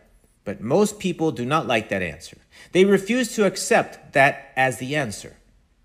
But 0.43 0.59
most 0.59 0.97
people 0.97 1.31
do 1.31 1.45
not 1.45 1.67
like 1.67 1.89
that 1.89 2.01
answer. 2.01 2.37
They 2.71 2.85
refuse 2.85 3.35
to 3.35 3.45
accept 3.45 4.13
that 4.13 4.53
as 4.55 4.79
the 4.79 4.95
answer. 4.95 5.35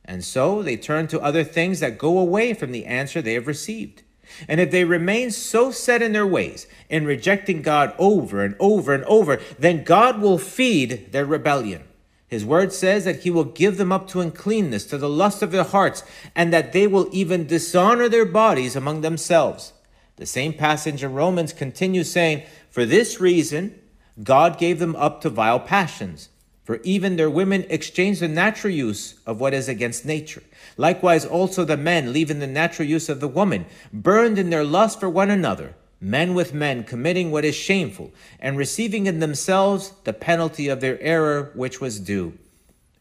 And 0.03 0.25
so 0.25 0.63
they 0.63 0.79
turn 0.79 1.09
to 1.09 1.21
other 1.21 1.45
things 1.45 1.81
that 1.81 1.99
go 1.99 2.19
away 2.19 2.55
from 2.55 2.73
the 2.73 2.87
answer 2.87 3.21
they 3.21 3.35
have 3.35 3.47
received. 3.47 4.03
And 4.49 4.61
if 4.61 4.71
they 4.71 4.85
remain 4.85 5.31
so 5.31 5.71
set 5.71 6.03
in 6.03 6.13
their 6.13 6.27
ways, 6.27 6.67
in 6.89 7.05
rejecting 7.05 7.63
God 7.63 7.95
over 7.99 8.43
and 8.45 8.57
over 8.59 8.95
and 8.95 9.05
over, 9.05 9.41
then 9.59 9.85
God 9.85 10.21
will 10.21 10.39
feed 10.39 11.13
their 11.13 11.27
rebellion. 11.27 11.85
His 12.27 12.45
word 12.45 12.73
says 12.73 13.05
that 13.05 13.21
he 13.21 13.31
will 13.31 13.45
give 13.45 13.77
them 13.77 13.91
up 13.91 14.07
to 14.09 14.21
uncleanness, 14.21 14.85
to 14.87 14.99
the 14.99 15.09
lust 15.09 15.43
of 15.43 15.51
their 15.51 15.65
hearts, 15.65 16.05
and 16.35 16.53
that 16.53 16.73
they 16.73 16.87
will 16.87 17.09
even 17.11 17.47
dishonor 17.47 18.09
their 18.09 18.25
bodies 18.25 18.77
among 18.77 19.01
themselves. 19.01 19.73
The 20.17 20.27
same 20.27 20.53
passage 20.53 21.03
in 21.03 21.13
Romans 21.13 21.53
continues 21.53 22.11
saying, 22.11 22.45
For 22.71 22.87
this 22.87 23.21
reason, 23.21 23.79
God 24.23 24.59
gave 24.59 24.79
them 24.79 24.97
up 24.97 25.21
to 25.23 25.29
vile 25.31 25.61
passions. 25.61 26.30
For 26.71 26.79
even 26.85 27.17
their 27.17 27.29
women 27.29 27.67
exchange 27.69 28.21
the 28.21 28.29
natural 28.29 28.73
use 28.73 29.17
of 29.27 29.41
what 29.41 29.55
is 29.55 29.69
against 29.69 30.05
nature. 30.05 30.45
Likewise, 30.77 31.27
also 31.27 31.65
the 31.65 31.77
men, 31.77 32.13
leaving 32.13 32.39
the 32.39 32.47
natural 32.47 32.87
use 32.87 33.09
of 33.09 33.19
the 33.19 33.27
woman, 33.27 33.67
burned 33.93 34.39
in 34.39 34.51
their 34.51 34.63
lust 34.63 35.01
for 35.01 35.11
one 35.11 35.31
another 35.31 35.75
men 36.01 36.33
with 36.33 36.55
men 36.55 36.85
committing 36.85 37.33
what 37.33 37.45
is 37.45 37.57
shameful, 37.57 38.13
and 38.39 38.57
receiving 38.57 39.07
in 39.07 39.19
themselves 39.19 39.95
the 40.05 40.13
penalty 40.13 40.69
of 40.69 40.81
their 40.81 41.01
error 41.01 41.51
which 41.57 41.81
was 41.81 41.99
due. 41.99 42.39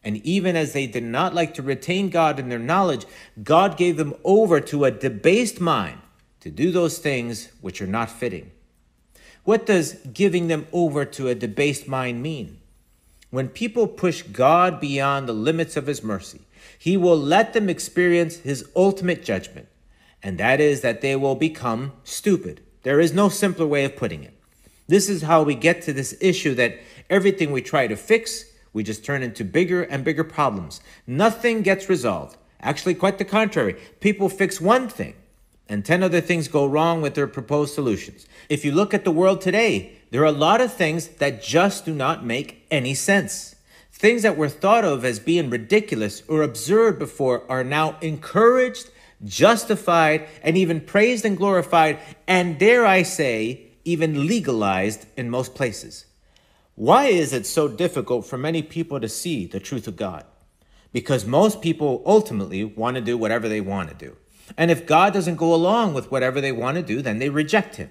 And 0.02 0.16
even 0.26 0.56
as 0.56 0.72
they 0.72 0.88
did 0.88 1.04
not 1.04 1.32
like 1.32 1.54
to 1.54 1.62
retain 1.62 2.10
God 2.10 2.40
in 2.40 2.48
their 2.48 2.58
knowledge, 2.58 3.06
God 3.40 3.76
gave 3.76 3.96
them 3.96 4.14
over 4.24 4.60
to 4.62 4.84
a 4.84 4.90
debased 4.90 5.60
mind 5.60 6.00
to 6.40 6.50
do 6.50 6.72
those 6.72 6.98
things 6.98 7.52
which 7.60 7.80
are 7.80 7.86
not 7.86 8.10
fitting. 8.10 8.50
What 9.44 9.64
does 9.64 9.92
giving 10.12 10.48
them 10.48 10.66
over 10.72 11.04
to 11.04 11.28
a 11.28 11.36
debased 11.36 11.86
mind 11.86 12.20
mean? 12.20 12.59
When 13.30 13.48
people 13.48 13.86
push 13.86 14.22
God 14.22 14.80
beyond 14.80 15.28
the 15.28 15.32
limits 15.32 15.76
of 15.76 15.86
His 15.86 16.02
mercy, 16.02 16.40
He 16.78 16.96
will 16.96 17.18
let 17.18 17.52
them 17.52 17.68
experience 17.68 18.36
His 18.38 18.68
ultimate 18.74 19.24
judgment, 19.24 19.68
and 20.22 20.38
that 20.38 20.60
is 20.60 20.80
that 20.80 21.00
they 21.00 21.16
will 21.16 21.36
become 21.36 21.92
stupid 22.04 22.60
there 22.82 23.00
is 23.00 23.12
no 23.12 23.28
simpler 23.28 23.66
way 23.66 23.84
of 23.84 23.96
putting 23.96 24.24
it. 24.24 24.34
This 24.88 25.08
is 25.08 25.22
how 25.22 25.42
we 25.42 25.54
get 25.54 25.82
to 25.82 25.92
this 25.92 26.16
issue 26.20 26.54
that 26.54 26.78
everything 27.08 27.52
we 27.52 27.62
try 27.62 27.86
to 27.86 27.96
fix, 27.96 28.46
we 28.72 28.82
just 28.82 29.04
turn 29.04 29.22
into 29.22 29.44
bigger 29.44 29.82
and 29.82 30.04
bigger 30.04 30.24
problems. 30.24 30.80
Nothing 31.06 31.62
gets 31.62 31.88
resolved. 31.88 32.36
Actually, 32.60 32.94
quite 32.94 33.18
the 33.18 33.24
contrary. 33.24 33.76
People 34.00 34.28
fix 34.28 34.60
one 34.60 34.88
thing, 34.88 35.14
and 35.68 35.84
10 35.84 36.02
other 36.02 36.20
things 36.20 36.48
go 36.48 36.66
wrong 36.66 37.02
with 37.02 37.14
their 37.14 37.26
proposed 37.26 37.74
solutions. 37.74 38.26
If 38.48 38.64
you 38.64 38.72
look 38.72 38.92
at 38.92 39.04
the 39.04 39.10
world 39.10 39.40
today, 39.40 39.99
there 40.10 40.22
are 40.22 40.26
a 40.26 40.32
lot 40.32 40.60
of 40.60 40.72
things 40.72 41.08
that 41.08 41.42
just 41.42 41.84
do 41.84 41.94
not 41.94 42.24
make 42.24 42.66
any 42.70 42.94
sense. 42.94 43.54
Things 43.92 44.22
that 44.22 44.36
were 44.36 44.48
thought 44.48 44.84
of 44.84 45.04
as 45.04 45.18
being 45.18 45.50
ridiculous 45.50 46.22
or 46.28 46.42
absurd 46.42 46.98
before 46.98 47.44
are 47.50 47.64
now 47.64 47.98
encouraged 48.00 48.90
justified, 49.24 50.28
and 50.42 50.56
even 50.56 50.80
praised 50.80 51.24
and 51.24 51.36
glorified, 51.36 51.98
and 52.26 52.58
dare 52.58 52.86
I 52.86 53.02
say, 53.02 53.72
even 53.84 54.26
legalized 54.26 55.06
in 55.16 55.30
most 55.30 55.54
places. 55.54 56.06
Why 56.74 57.06
is 57.06 57.32
it 57.32 57.46
so 57.46 57.68
difficult 57.68 58.26
for 58.26 58.38
many 58.38 58.62
people 58.62 59.00
to 59.00 59.08
see 59.08 59.46
the 59.46 59.60
truth 59.60 59.86
of 59.86 59.96
God? 59.96 60.24
Because 60.92 61.26
most 61.26 61.60
people 61.60 62.02
ultimately 62.06 62.64
want 62.64 62.96
to 62.96 63.00
do 63.00 63.18
whatever 63.18 63.48
they 63.48 63.60
want 63.60 63.90
to 63.90 63.94
do. 63.94 64.16
And 64.56 64.70
if 64.70 64.86
God 64.86 65.12
doesn't 65.12 65.36
go 65.36 65.54
along 65.54 65.94
with 65.94 66.10
whatever 66.10 66.40
they 66.40 66.52
want 66.52 66.76
to 66.76 66.82
do, 66.82 67.02
then 67.02 67.18
they 67.18 67.28
reject 67.28 67.76
Him. 67.76 67.90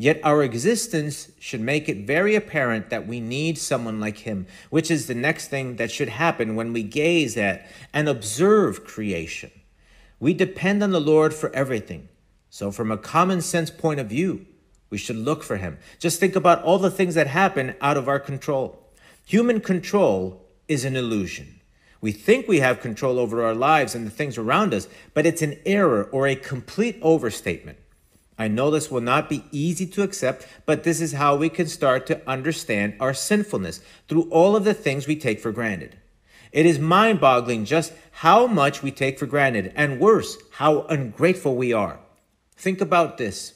Yet 0.00 0.20
our 0.22 0.44
existence 0.44 1.32
should 1.40 1.60
make 1.60 1.88
it 1.88 2.06
very 2.06 2.36
apparent 2.36 2.88
that 2.88 3.08
we 3.08 3.18
need 3.18 3.58
someone 3.58 3.98
like 3.98 4.18
Him, 4.18 4.46
which 4.70 4.92
is 4.92 5.08
the 5.08 5.14
next 5.14 5.48
thing 5.48 5.74
that 5.76 5.90
should 5.90 6.08
happen 6.08 6.54
when 6.54 6.72
we 6.72 6.84
gaze 6.84 7.36
at 7.36 7.66
and 7.92 8.08
observe 8.08 8.84
creation. 8.84 9.50
We 10.20 10.34
depend 10.34 10.84
on 10.84 10.92
the 10.92 11.00
Lord 11.00 11.34
for 11.34 11.52
everything. 11.52 12.08
So, 12.48 12.70
from 12.70 12.92
a 12.92 12.96
common 12.96 13.40
sense 13.40 13.70
point 13.70 13.98
of 13.98 14.06
view, 14.06 14.46
we 14.88 14.98
should 14.98 15.16
look 15.16 15.42
for 15.42 15.56
Him. 15.56 15.78
Just 15.98 16.20
think 16.20 16.36
about 16.36 16.62
all 16.62 16.78
the 16.78 16.92
things 16.92 17.16
that 17.16 17.26
happen 17.26 17.74
out 17.80 17.96
of 17.96 18.08
our 18.08 18.20
control. 18.20 18.88
Human 19.24 19.60
control 19.60 20.46
is 20.68 20.84
an 20.84 20.94
illusion. 20.94 21.60
We 22.00 22.12
think 22.12 22.46
we 22.46 22.60
have 22.60 22.80
control 22.80 23.18
over 23.18 23.42
our 23.42 23.54
lives 23.54 23.96
and 23.96 24.06
the 24.06 24.10
things 24.10 24.38
around 24.38 24.72
us, 24.72 24.86
but 25.12 25.26
it's 25.26 25.42
an 25.42 25.58
error 25.66 26.04
or 26.12 26.28
a 26.28 26.36
complete 26.36 26.98
overstatement. 27.02 27.78
I 28.38 28.46
know 28.46 28.70
this 28.70 28.90
will 28.90 29.00
not 29.00 29.28
be 29.28 29.44
easy 29.50 29.84
to 29.86 30.02
accept, 30.02 30.46
but 30.64 30.84
this 30.84 31.00
is 31.00 31.14
how 31.14 31.34
we 31.34 31.48
can 31.48 31.66
start 31.66 32.06
to 32.06 32.22
understand 32.28 32.94
our 33.00 33.12
sinfulness 33.12 33.80
through 34.06 34.30
all 34.30 34.54
of 34.54 34.64
the 34.64 34.74
things 34.74 35.08
we 35.08 35.16
take 35.16 35.40
for 35.40 35.50
granted. 35.50 35.96
It 36.52 36.64
is 36.64 36.78
mind 36.78 37.20
boggling 37.20 37.64
just 37.64 37.92
how 38.12 38.46
much 38.46 38.82
we 38.82 38.92
take 38.92 39.18
for 39.18 39.26
granted, 39.26 39.72
and 39.74 40.00
worse, 40.00 40.38
how 40.52 40.82
ungrateful 40.82 41.56
we 41.56 41.72
are. 41.72 41.98
Think 42.56 42.80
about 42.80 43.18
this. 43.18 43.54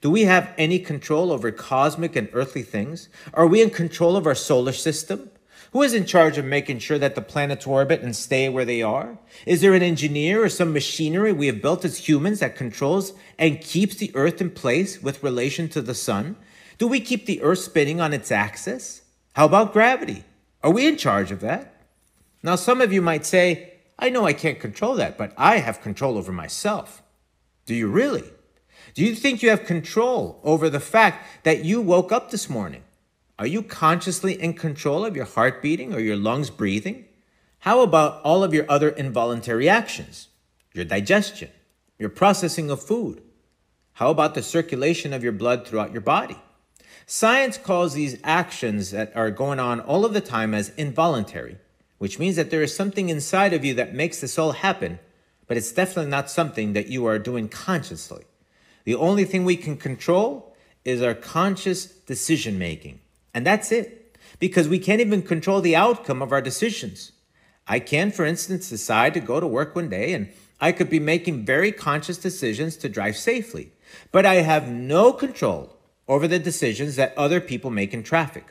Do 0.00 0.10
we 0.10 0.22
have 0.22 0.54
any 0.56 0.78
control 0.78 1.30
over 1.30 1.50
cosmic 1.50 2.16
and 2.16 2.28
earthly 2.32 2.62
things? 2.62 3.08
Are 3.34 3.46
we 3.46 3.60
in 3.60 3.70
control 3.70 4.16
of 4.16 4.26
our 4.26 4.34
solar 4.34 4.72
system? 4.72 5.31
Who 5.72 5.80
is 5.80 5.94
in 5.94 6.04
charge 6.04 6.36
of 6.36 6.44
making 6.44 6.80
sure 6.80 6.98
that 6.98 7.14
the 7.14 7.22
planets 7.22 7.66
orbit 7.66 8.02
and 8.02 8.14
stay 8.14 8.46
where 8.50 8.66
they 8.66 8.82
are? 8.82 9.18
Is 9.46 9.62
there 9.62 9.72
an 9.72 9.82
engineer 9.82 10.44
or 10.44 10.50
some 10.50 10.74
machinery 10.74 11.32
we 11.32 11.46
have 11.46 11.62
built 11.62 11.82
as 11.86 12.06
humans 12.08 12.40
that 12.40 12.56
controls 12.56 13.14
and 13.38 13.60
keeps 13.60 13.96
the 13.96 14.12
earth 14.14 14.42
in 14.42 14.50
place 14.50 15.02
with 15.02 15.22
relation 15.22 15.70
to 15.70 15.80
the 15.80 15.94
sun? 15.94 16.36
Do 16.76 16.86
we 16.86 17.00
keep 17.00 17.24
the 17.24 17.40
earth 17.42 17.60
spinning 17.60 18.02
on 18.02 18.12
its 18.12 18.30
axis? 18.30 19.00
How 19.32 19.46
about 19.46 19.72
gravity? 19.72 20.24
Are 20.62 20.70
we 20.70 20.86
in 20.86 20.98
charge 20.98 21.30
of 21.30 21.40
that? 21.40 21.74
Now, 22.42 22.56
some 22.56 22.82
of 22.82 22.92
you 22.92 23.00
might 23.00 23.24
say, 23.24 23.72
I 23.98 24.10
know 24.10 24.26
I 24.26 24.34
can't 24.34 24.60
control 24.60 24.94
that, 24.96 25.16
but 25.16 25.32
I 25.38 25.58
have 25.58 25.80
control 25.80 26.18
over 26.18 26.32
myself. 26.32 27.02
Do 27.64 27.74
you 27.74 27.88
really? 27.88 28.24
Do 28.92 29.02
you 29.02 29.14
think 29.14 29.42
you 29.42 29.48
have 29.48 29.64
control 29.64 30.38
over 30.44 30.68
the 30.68 30.80
fact 30.80 31.44
that 31.44 31.64
you 31.64 31.80
woke 31.80 32.12
up 32.12 32.30
this 32.30 32.50
morning? 32.50 32.82
Are 33.42 33.46
you 33.48 33.64
consciously 33.64 34.40
in 34.40 34.54
control 34.54 35.04
of 35.04 35.16
your 35.16 35.24
heart 35.24 35.60
beating 35.60 35.92
or 35.92 35.98
your 35.98 36.14
lungs 36.14 36.48
breathing? 36.48 37.06
How 37.58 37.80
about 37.80 38.22
all 38.22 38.44
of 38.44 38.54
your 38.54 38.64
other 38.70 38.90
involuntary 38.90 39.68
actions? 39.68 40.28
Your 40.74 40.84
digestion, 40.84 41.50
your 41.98 42.08
processing 42.08 42.70
of 42.70 42.80
food? 42.80 43.20
How 43.94 44.10
about 44.10 44.36
the 44.36 44.44
circulation 44.44 45.12
of 45.12 45.24
your 45.24 45.32
blood 45.32 45.66
throughout 45.66 45.90
your 45.90 46.02
body? 46.02 46.36
Science 47.04 47.58
calls 47.58 47.94
these 47.94 48.16
actions 48.22 48.92
that 48.92 49.10
are 49.16 49.32
going 49.32 49.58
on 49.58 49.80
all 49.80 50.04
of 50.04 50.14
the 50.14 50.20
time 50.20 50.54
as 50.54 50.68
involuntary 50.76 51.58
which 51.98 52.20
means 52.20 52.36
that 52.36 52.52
there 52.52 52.62
is 52.62 52.76
something 52.76 53.08
inside 53.08 53.52
of 53.52 53.64
you 53.64 53.74
that 53.74 53.92
makes 53.92 54.20
this 54.20 54.38
all 54.38 54.52
happen, 54.52 55.00
but 55.48 55.56
it's 55.56 55.72
definitely 55.72 56.10
not 56.10 56.30
something 56.30 56.74
that 56.74 56.86
you 56.86 57.06
are 57.06 57.18
doing 57.18 57.48
consciously. 57.48 58.22
The 58.84 58.94
only 58.94 59.24
thing 59.24 59.44
we 59.44 59.56
can 59.56 59.76
control 59.76 60.54
is 60.84 61.02
our 61.02 61.14
conscious 61.14 61.86
decision 61.86 62.56
making. 62.56 63.00
And 63.34 63.46
that's 63.46 63.72
it, 63.72 64.16
because 64.38 64.68
we 64.68 64.78
can't 64.78 65.00
even 65.00 65.22
control 65.22 65.60
the 65.60 65.76
outcome 65.76 66.22
of 66.22 66.32
our 66.32 66.42
decisions. 66.42 67.12
I 67.66 67.78
can, 67.78 68.10
for 68.10 68.24
instance, 68.24 68.68
decide 68.68 69.14
to 69.14 69.20
go 69.20 69.40
to 69.40 69.46
work 69.46 69.74
one 69.74 69.88
day 69.88 70.12
and 70.12 70.28
I 70.60 70.70
could 70.72 70.88
be 70.88 71.00
making 71.00 71.44
very 71.44 71.72
conscious 71.72 72.18
decisions 72.18 72.76
to 72.78 72.88
drive 72.88 73.16
safely, 73.16 73.72
but 74.12 74.24
I 74.24 74.36
have 74.36 74.68
no 74.68 75.12
control 75.12 75.76
over 76.06 76.28
the 76.28 76.38
decisions 76.38 76.94
that 76.96 77.16
other 77.16 77.40
people 77.40 77.70
make 77.70 77.92
in 77.92 78.04
traffic. 78.04 78.46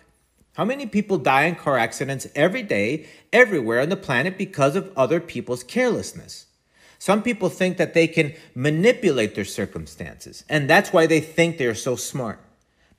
How 0.55 0.65
many 0.65 0.85
people 0.85 1.17
die 1.17 1.43
in 1.43 1.55
car 1.55 1.77
accidents 1.77 2.27
every 2.35 2.63
day, 2.63 3.07
everywhere 3.31 3.79
on 3.79 3.88
the 3.88 3.95
planet 3.95 4.38
because 4.38 4.75
of 4.75 4.91
other 4.97 5.21
people's 5.21 5.63
carelessness? 5.63 6.47
Some 7.00 7.23
people 7.23 7.50
think 7.50 7.77
that 7.77 7.93
they 7.93 8.07
can 8.07 8.33
manipulate 8.53 9.33
their 9.33 9.45
circumstances, 9.45 10.43
and 10.50 10.69
that's 10.69 10.91
why 10.91 11.07
they 11.07 11.21
think 11.21 11.57
they 11.57 11.65
are 11.65 11.73
so 11.73 11.95
smart. 11.95 12.39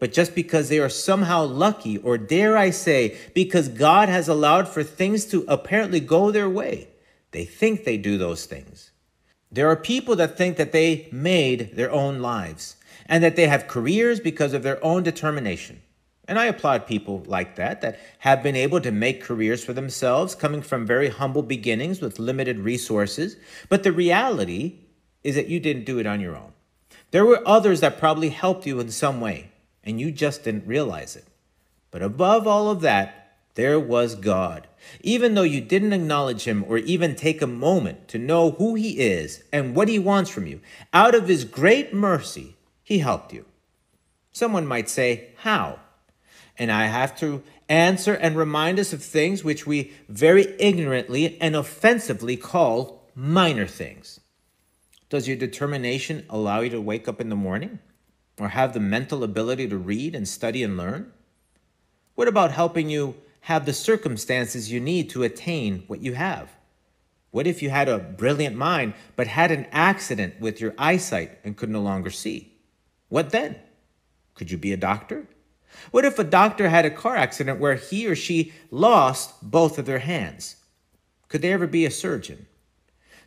But 0.02 0.12
just 0.12 0.34
because 0.34 0.68
they 0.68 0.80
are 0.80 0.88
somehow 0.88 1.44
lucky, 1.44 1.96
or 1.96 2.18
dare 2.18 2.56
I 2.58 2.70
say, 2.70 3.16
because 3.34 3.68
God 3.68 4.08
has 4.08 4.26
allowed 4.26 4.66
for 4.66 4.82
things 4.82 5.26
to 5.26 5.44
apparently 5.46 6.00
go 6.00 6.32
their 6.32 6.50
way, 6.50 6.88
they 7.30 7.44
think 7.44 7.84
they 7.84 7.98
do 7.98 8.18
those 8.18 8.44
things. 8.44 8.90
There 9.52 9.68
are 9.68 9.76
people 9.76 10.16
that 10.16 10.36
think 10.36 10.56
that 10.56 10.72
they 10.72 11.08
made 11.12 11.76
their 11.76 11.92
own 11.92 12.18
lives 12.18 12.74
and 13.06 13.22
that 13.22 13.36
they 13.36 13.46
have 13.46 13.68
careers 13.68 14.18
because 14.18 14.54
of 14.54 14.64
their 14.64 14.84
own 14.84 15.04
determination. 15.04 15.80
And 16.26 16.36
I 16.36 16.46
applaud 16.46 16.88
people 16.88 17.22
like 17.28 17.54
that, 17.54 17.80
that 17.82 18.00
have 18.18 18.42
been 18.42 18.56
able 18.56 18.80
to 18.80 18.90
make 18.90 19.22
careers 19.22 19.64
for 19.64 19.72
themselves, 19.72 20.34
coming 20.34 20.62
from 20.62 20.84
very 20.84 21.10
humble 21.10 21.44
beginnings 21.44 22.00
with 22.00 22.18
limited 22.18 22.58
resources. 22.58 23.36
But 23.68 23.84
the 23.84 23.92
reality 23.92 24.80
is 25.22 25.36
that 25.36 25.46
you 25.46 25.60
didn't 25.60 25.86
do 25.86 26.00
it 26.00 26.08
on 26.08 26.18
your 26.18 26.36
own. 26.36 26.54
There 27.12 27.24
were 27.24 27.46
others 27.46 27.78
that 27.82 28.00
probably 28.00 28.30
helped 28.30 28.66
you 28.66 28.80
in 28.80 28.90
some 28.90 29.20
way, 29.20 29.51
and 29.84 30.00
you 30.00 30.10
just 30.10 30.44
didn't 30.44 30.66
realize 30.66 31.16
it. 31.16 31.24
But 31.90 32.02
above 32.02 32.46
all 32.46 32.70
of 32.70 32.80
that, 32.80 33.22
there 33.54 33.78
was 33.78 34.14
God. 34.14 34.66
Even 35.02 35.34
though 35.34 35.42
you 35.42 35.60
didn't 35.60 35.92
acknowledge 35.92 36.44
him 36.44 36.64
or 36.66 36.78
even 36.78 37.14
take 37.14 37.42
a 37.42 37.46
moment 37.46 38.08
to 38.08 38.18
know 38.18 38.52
who 38.52 38.74
he 38.74 39.00
is 39.00 39.44
and 39.52 39.74
what 39.74 39.88
he 39.88 39.98
wants 39.98 40.30
from 40.30 40.46
you, 40.46 40.60
out 40.92 41.14
of 41.14 41.28
his 41.28 41.44
great 41.44 41.92
mercy, 41.92 42.56
he 42.82 42.98
helped 42.98 43.32
you. 43.32 43.44
Someone 44.32 44.66
might 44.66 44.88
say, 44.88 45.28
How? 45.38 45.78
And 46.58 46.72
I 46.72 46.86
have 46.86 47.18
to 47.18 47.42
answer 47.68 48.14
and 48.14 48.36
remind 48.36 48.78
us 48.78 48.92
of 48.92 49.02
things 49.02 49.44
which 49.44 49.66
we 49.66 49.92
very 50.08 50.54
ignorantly 50.58 51.40
and 51.40 51.54
offensively 51.54 52.36
call 52.36 53.02
minor 53.14 53.66
things. 53.66 54.20
Does 55.10 55.28
your 55.28 55.36
determination 55.36 56.24
allow 56.30 56.60
you 56.60 56.70
to 56.70 56.80
wake 56.80 57.06
up 57.06 57.20
in 57.20 57.28
the 57.28 57.36
morning? 57.36 57.78
Or 58.38 58.48
have 58.48 58.72
the 58.72 58.80
mental 58.80 59.22
ability 59.22 59.68
to 59.68 59.76
read 59.76 60.14
and 60.14 60.26
study 60.26 60.62
and 60.62 60.76
learn? 60.76 61.12
What 62.14 62.28
about 62.28 62.52
helping 62.52 62.88
you 62.88 63.16
have 63.42 63.66
the 63.66 63.72
circumstances 63.72 64.72
you 64.72 64.80
need 64.80 65.10
to 65.10 65.22
attain 65.22 65.84
what 65.86 66.00
you 66.00 66.14
have? 66.14 66.50
What 67.30 67.46
if 67.46 67.62
you 67.62 67.70
had 67.70 67.88
a 67.88 67.98
brilliant 67.98 68.56
mind 68.56 68.94
but 69.16 69.26
had 69.26 69.50
an 69.50 69.66
accident 69.72 70.40
with 70.40 70.60
your 70.60 70.74
eyesight 70.76 71.38
and 71.44 71.56
could 71.56 71.70
no 71.70 71.80
longer 71.80 72.10
see? 72.10 72.52
What 73.08 73.30
then? 73.30 73.56
Could 74.34 74.50
you 74.50 74.58
be 74.58 74.72
a 74.72 74.76
doctor? 74.76 75.26
What 75.90 76.04
if 76.04 76.18
a 76.18 76.24
doctor 76.24 76.68
had 76.68 76.84
a 76.84 76.90
car 76.90 77.16
accident 77.16 77.58
where 77.58 77.74
he 77.74 78.06
or 78.06 78.14
she 78.14 78.52
lost 78.70 79.34
both 79.42 79.78
of 79.78 79.86
their 79.86 80.00
hands? 80.00 80.56
Could 81.28 81.42
they 81.42 81.52
ever 81.52 81.66
be 81.66 81.86
a 81.86 81.90
surgeon? 81.90 82.46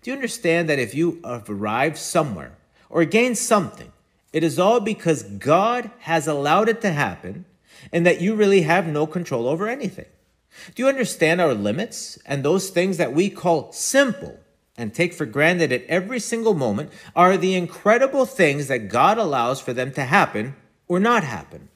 Do 0.02 0.12
you 0.12 0.16
understand 0.16 0.70
that 0.70 0.80
if 0.80 0.94
you 0.94 1.20
have 1.26 1.50
arrived 1.50 1.98
somewhere 1.98 2.56
or 2.90 3.04
gained 3.06 3.40
something, 3.40 3.92
it 4.36 4.44
is 4.44 4.60
all 4.60 4.82
because 4.82 5.24
God 5.24 5.90
has 6.00 6.28
allowed 6.28 6.68
it 6.68 6.82
to 6.82 6.92
happen 6.92 7.46
and 7.94 8.06
that 8.06 8.20
you 8.20 8.36
really 8.36 8.64
have 8.64 8.86
no 8.86 9.08
control 9.08 9.48
over 9.48 9.70
anything? 9.70 10.08
Do 10.76 10.84
you 10.84 10.90
understand 10.90 11.40
our 11.40 11.54
limits 11.54 12.20
and 12.26 12.44
those 12.44 12.70
things 12.70 12.98
that 12.98 13.14
we 13.14 13.30
call 13.30 13.72
simple 13.72 14.38
and 14.78 14.94
take 14.94 15.14
for 15.14 15.26
granted 15.26 15.72
at 15.72 15.86
every 15.86 16.20
single 16.20 16.54
moment 16.54 16.92
are 17.16 17.38
the 17.38 17.56
incredible 17.56 18.26
things 18.26 18.68
that 18.68 18.90
God 18.90 19.18
allows 19.18 19.62
for 19.62 19.72
them 19.72 19.94
to 19.94 20.04
happen 20.04 20.58
or 20.90 21.00
not 21.00 21.24
happen? 21.24 21.70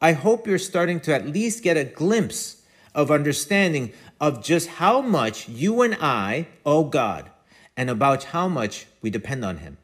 I 0.00 0.14
hope 0.14 0.48
you're 0.48 0.58
starting 0.58 0.98
to 1.02 1.14
at 1.14 1.28
least 1.28 1.62
get 1.62 1.76
a 1.76 1.84
glimpse 1.84 2.60
of 2.92 3.12
understanding 3.12 3.92
of 4.20 4.42
just 4.42 4.66
how 4.66 5.00
much 5.00 5.48
you 5.48 5.82
and 5.82 5.94
I 6.00 6.48
owe 6.66 6.82
God 6.82 7.30
and 7.76 7.88
about 7.88 8.24
how 8.24 8.48
much 8.48 8.86
we 9.00 9.10
depend 9.10 9.44
on 9.44 9.58
Him. 9.58 9.78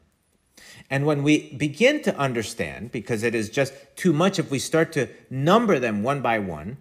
And 0.89 1.05
when 1.05 1.21
we 1.21 1.53
begin 1.53 2.01
to 2.03 2.17
understand, 2.17 2.91
because 2.91 3.23
it 3.23 3.35
is 3.35 3.49
just 3.49 3.73
too 3.95 4.11
much 4.11 4.39
if 4.39 4.49
we 4.49 4.59
start 4.59 4.91
to 4.93 5.07
number 5.29 5.77
them 5.77 6.01
one 6.01 6.21
by 6.21 6.39
one, 6.39 6.77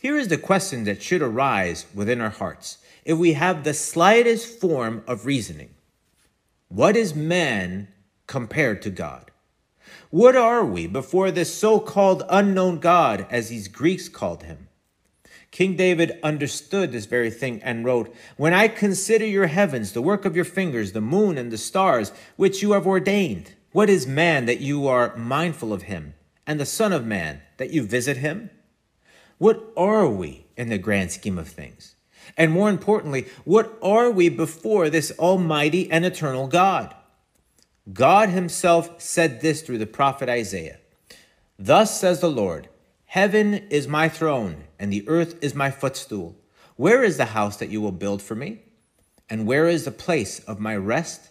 here 0.00 0.18
is 0.18 0.28
the 0.28 0.38
question 0.38 0.84
that 0.84 1.02
should 1.02 1.22
arise 1.22 1.86
within 1.94 2.20
our 2.20 2.30
hearts 2.30 2.78
if 3.04 3.16
we 3.16 3.34
have 3.34 3.62
the 3.62 3.74
slightest 3.74 4.60
form 4.60 5.02
of 5.06 5.26
reasoning 5.26 5.70
What 6.68 6.96
is 6.96 7.14
man 7.14 7.88
compared 8.26 8.82
to 8.82 8.90
God? 8.90 9.30
What 10.10 10.36
are 10.36 10.64
we 10.64 10.86
before 10.86 11.30
this 11.30 11.54
so 11.54 11.78
called 11.78 12.24
unknown 12.28 12.78
God, 12.78 13.26
as 13.30 13.48
these 13.48 13.68
Greeks 13.68 14.08
called 14.08 14.42
him? 14.42 14.65
King 15.56 15.74
David 15.74 16.18
understood 16.22 16.92
this 16.92 17.06
very 17.06 17.30
thing 17.30 17.62
and 17.62 17.82
wrote, 17.82 18.14
When 18.36 18.52
I 18.52 18.68
consider 18.68 19.24
your 19.24 19.46
heavens, 19.46 19.92
the 19.92 20.02
work 20.02 20.26
of 20.26 20.36
your 20.36 20.44
fingers, 20.44 20.92
the 20.92 21.00
moon 21.00 21.38
and 21.38 21.50
the 21.50 21.56
stars, 21.56 22.12
which 22.36 22.60
you 22.60 22.72
have 22.72 22.86
ordained, 22.86 23.54
what 23.72 23.88
is 23.88 24.06
man 24.06 24.44
that 24.44 24.60
you 24.60 24.86
are 24.86 25.16
mindful 25.16 25.72
of 25.72 25.84
him, 25.84 26.12
and 26.46 26.60
the 26.60 26.66
Son 26.66 26.92
of 26.92 27.06
Man 27.06 27.40
that 27.56 27.70
you 27.70 27.82
visit 27.86 28.18
him? 28.18 28.50
What 29.38 29.72
are 29.78 30.06
we 30.06 30.44
in 30.58 30.68
the 30.68 30.76
grand 30.76 31.10
scheme 31.10 31.38
of 31.38 31.48
things? 31.48 31.96
And 32.36 32.52
more 32.52 32.68
importantly, 32.68 33.26
what 33.46 33.78
are 33.80 34.10
we 34.10 34.28
before 34.28 34.90
this 34.90 35.10
almighty 35.18 35.90
and 35.90 36.04
eternal 36.04 36.48
God? 36.48 36.94
God 37.90 38.28
himself 38.28 39.00
said 39.00 39.40
this 39.40 39.62
through 39.62 39.78
the 39.78 39.86
prophet 39.86 40.28
Isaiah 40.28 40.80
Thus 41.58 41.98
says 41.98 42.20
the 42.20 42.28
Lord, 42.30 42.68
Heaven 43.06 43.54
is 43.70 43.88
my 43.88 44.08
throne, 44.08 44.64
and 44.78 44.92
the 44.92 45.08
earth 45.08 45.42
is 45.42 45.54
my 45.54 45.70
footstool. 45.70 46.36
Where 46.76 47.02
is 47.02 47.16
the 47.16 47.26
house 47.26 47.56
that 47.56 47.70
you 47.70 47.80
will 47.80 47.92
build 47.92 48.20
for 48.20 48.34
me? 48.34 48.60
And 49.30 49.46
where 49.46 49.66
is 49.66 49.84
the 49.84 49.90
place 49.90 50.40
of 50.40 50.60
my 50.60 50.76
rest? 50.76 51.30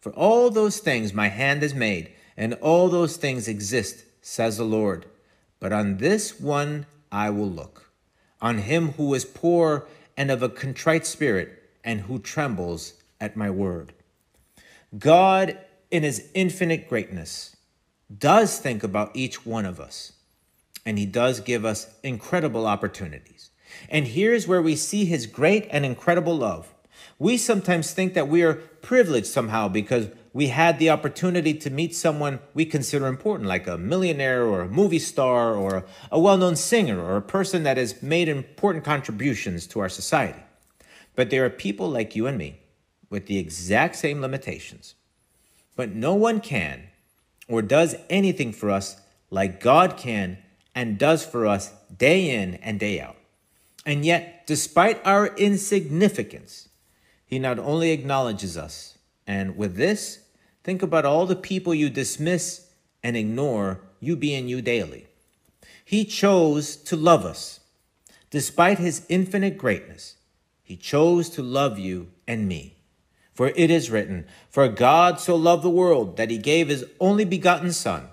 For 0.00 0.12
all 0.12 0.50
those 0.50 0.78
things 0.78 1.14
my 1.14 1.28
hand 1.28 1.62
has 1.62 1.74
made, 1.74 2.12
and 2.36 2.54
all 2.54 2.88
those 2.88 3.16
things 3.16 3.48
exist, 3.48 4.04
says 4.20 4.56
the 4.56 4.64
Lord. 4.64 5.06
But 5.60 5.72
on 5.72 5.98
this 5.98 6.40
one 6.40 6.86
I 7.12 7.30
will 7.30 7.50
look, 7.50 7.92
on 8.40 8.58
him 8.58 8.92
who 8.92 9.14
is 9.14 9.24
poor 9.24 9.86
and 10.16 10.30
of 10.30 10.42
a 10.42 10.48
contrite 10.48 11.06
spirit, 11.06 11.62
and 11.84 12.02
who 12.02 12.18
trembles 12.18 12.94
at 13.20 13.36
my 13.36 13.50
word. 13.50 13.92
God 14.98 15.58
in 15.90 16.02
his 16.02 16.28
infinite 16.34 16.88
greatness, 16.88 17.56
does 18.16 18.58
think 18.58 18.82
about 18.82 19.10
each 19.14 19.44
one 19.44 19.66
of 19.66 19.80
us. 19.80 20.12
And 20.84 20.98
he 20.98 21.06
does 21.06 21.40
give 21.40 21.64
us 21.64 21.94
incredible 22.02 22.66
opportunities. 22.66 23.50
And 23.88 24.06
here's 24.06 24.48
where 24.48 24.62
we 24.62 24.76
see 24.76 25.04
his 25.04 25.26
great 25.26 25.68
and 25.70 25.84
incredible 25.84 26.36
love. 26.36 26.72
We 27.18 27.36
sometimes 27.36 27.92
think 27.92 28.14
that 28.14 28.28
we 28.28 28.42
are 28.42 28.54
privileged 28.54 29.26
somehow 29.26 29.68
because 29.68 30.08
we 30.32 30.46
had 30.48 30.78
the 30.78 30.90
opportunity 30.90 31.54
to 31.54 31.70
meet 31.70 31.94
someone 31.94 32.38
we 32.54 32.64
consider 32.64 33.06
important, 33.06 33.48
like 33.48 33.66
a 33.66 33.76
millionaire 33.76 34.44
or 34.44 34.62
a 34.62 34.68
movie 34.68 34.98
star 34.98 35.54
or 35.54 35.84
a 36.10 36.20
well 36.20 36.38
known 36.38 36.56
singer 36.56 37.00
or 37.00 37.16
a 37.16 37.22
person 37.22 37.64
that 37.64 37.76
has 37.76 38.02
made 38.02 38.28
important 38.28 38.84
contributions 38.84 39.66
to 39.68 39.80
our 39.80 39.88
society. 39.88 40.40
But 41.16 41.30
there 41.30 41.44
are 41.44 41.50
people 41.50 41.88
like 41.88 42.14
you 42.14 42.26
and 42.26 42.38
me 42.38 42.60
with 43.10 43.26
the 43.26 43.38
exact 43.38 43.96
same 43.96 44.20
limitations. 44.20 44.94
But 45.74 45.94
no 45.94 46.14
one 46.14 46.40
can 46.40 46.84
or 47.48 47.60
does 47.60 47.96
anything 48.08 48.52
for 48.52 48.70
us 48.70 49.00
like 49.30 49.60
God 49.60 49.96
can 49.96 50.38
and 50.74 50.98
does 50.98 51.24
for 51.24 51.46
us 51.46 51.72
day 51.96 52.30
in 52.30 52.54
and 52.56 52.78
day 52.78 53.00
out. 53.00 53.16
And 53.86 54.04
yet, 54.04 54.46
despite 54.46 55.04
our 55.04 55.28
insignificance, 55.36 56.68
He 57.26 57.38
not 57.38 57.58
only 57.58 57.90
acknowledges 57.90 58.56
us, 58.56 58.98
and 59.26 59.56
with 59.56 59.76
this, 59.76 60.20
think 60.64 60.82
about 60.82 61.06
all 61.06 61.26
the 61.26 61.36
people 61.36 61.74
you 61.74 61.90
dismiss 61.90 62.68
and 63.02 63.16
ignore, 63.16 63.80
you 64.00 64.16
being 64.16 64.48
you 64.48 64.60
daily. 64.60 65.06
He 65.84 66.04
chose 66.04 66.76
to 66.76 66.96
love 66.96 67.24
us. 67.24 67.60
Despite 68.30 68.78
His 68.78 69.06
infinite 69.08 69.58
greatness, 69.58 70.16
He 70.62 70.76
chose 70.76 71.28
to 71.30 71.42
love 71.42 71.78
you 71.78 72.08
and 72.26 72.46
me. 72.46 72.76
For 73.40 73.52
it 73.56 73.70
is 73.70 73.90
written, 73.90 74.26
For 74.50 74.68
God 74.68 75.18
so 75.18 75.34
loved 75.34 75.62
the 75.62 75.70
world 75.70 76.18
that 76.18 76.28
he 76.28 76.36
gave 76.36 76.68
his 76.68 76.84
only 77.00 77.24
begotten 77.24 77.72
Son, 77.72 78.08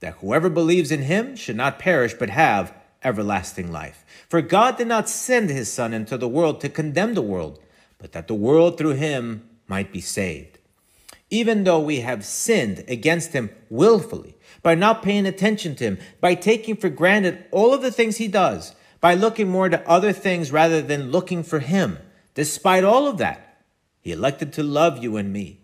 that 0.00 0.14
whoever 0.14 0.48
believes 0.48 0.90
in 0.90 1.02
him 1.02 1.36
should 1.36 1.56
not 1.56 1.78
perish 1.78 2.14
but 2.14 2.30
have 2.30 2.74
everlasting 3.02 3.70
life. 3.70 4.04
For 4.28 4.42
God 4.42 4.76
did 4.76 4.88
not 4.88 5.08
send 5.08 5.50
his 5.50 5.72
Son 5.72 5.92
into 5.92 6.16
the 6.16 6.28
world 6.28 6.60
to 6.60 6.68
condemn 6.68 7.14
the 7.14 7.22
world, 7.22 7.60
but 7.98 8.12
that 8.12 8.28
the 8.28 8.34
world 8.34 8.78
through 8.78 8.94
him 8.94 9.48
might 9.66 9.92
be 9.92 10.00
saved. 10.00 10.58
Even 11.30 11.64
though 11.64 11.80
we 11.80 12.00
have 12.00 12.24
sinned 12.24 12.84
against 12.88 13.32
him 13.32 13.50
willfully, 13.68 14.36
by 14.62 14.74
not 14.74 15.02
paying 15.02 15.26
attention 15.26 15.74
to 15.76 15.84
him, 15.84 15.98
by 16.20 16.34
taking 16.34 16.76
for 16.76 16.88
granted 16.88 17.44
all 17.50 17.74
of 17.74 17.82
the 17.82 17.92
things 17.92 18.16
he 18.16 18.28
does, 18.28 18.74
by 19.00 19.14
looking 19.14 19.48
more 19.48 19.68
to 19.68 19.88
other 19.88 20.12
things 20.12 20.50
rather 20.50 20.80
than 20.80 21.10
looking 21.10 21.42
for 21.42 21.60
him, 21.60 21.98
Despite 22.38 22.84
all 22.84 23.08
of 23.08 23.18
that, 23.18 23.64
he 24.00 24.12
elected 24.12 24.52
to 24.52 24.62
love 24.62 25.02
you 25.02 25.16
and 25.16 25.32
me. 25.32 25.58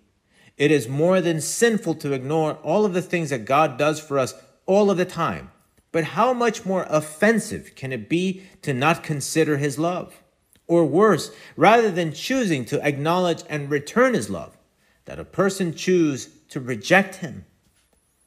It 0.57 0.71
is 0.71 0.89
more 0.89 1.21
than 1.21 1.41
sinful 1.41 1.97
to 1.97 2.13
ignore 2.13 2.55
all 2.63 2.85
of 2.85 2.95
the 2.95 3.03
things 3.03 3.31
that 3.31 3.45
God 3.45 3.77
does 3.77 4.01
for 4.01 4.19
us 4.19 4.35
all 4.67 4.91
of 4.91 4.97
the 4.97 5.05
time. 5.05 5.51
But 5.93 6.05
how 6.05 6.33
much 6.33 6.65
more 6.65 6.87
offensive 6.89 7.75
can 7.75 7.93
it 7.93 8.09
be 8.09 8.43
to 8.63 8.73
not 8.73 9.03
consider 9.03 9.57
his 9.57 9.79
love? 9.79 10.23
Or 10.67 10.85
worse, 10.85 11.31
rather 11.57 11.91
than 11.91 12.13
choosing 12.13 12.65
to 12.67 12.85
acknowledge 12.85 13.43
and 13.49 13.71
return 13.71 14.15
his 14.15 14.31
love, 14.31 14.57
that 15.05 15.19
a 15.19 15.25
person 15.25 15.75
choose 15.75 16.29
to 16.49 16.61
reject 16.61 17.17
him. 17.17 17.45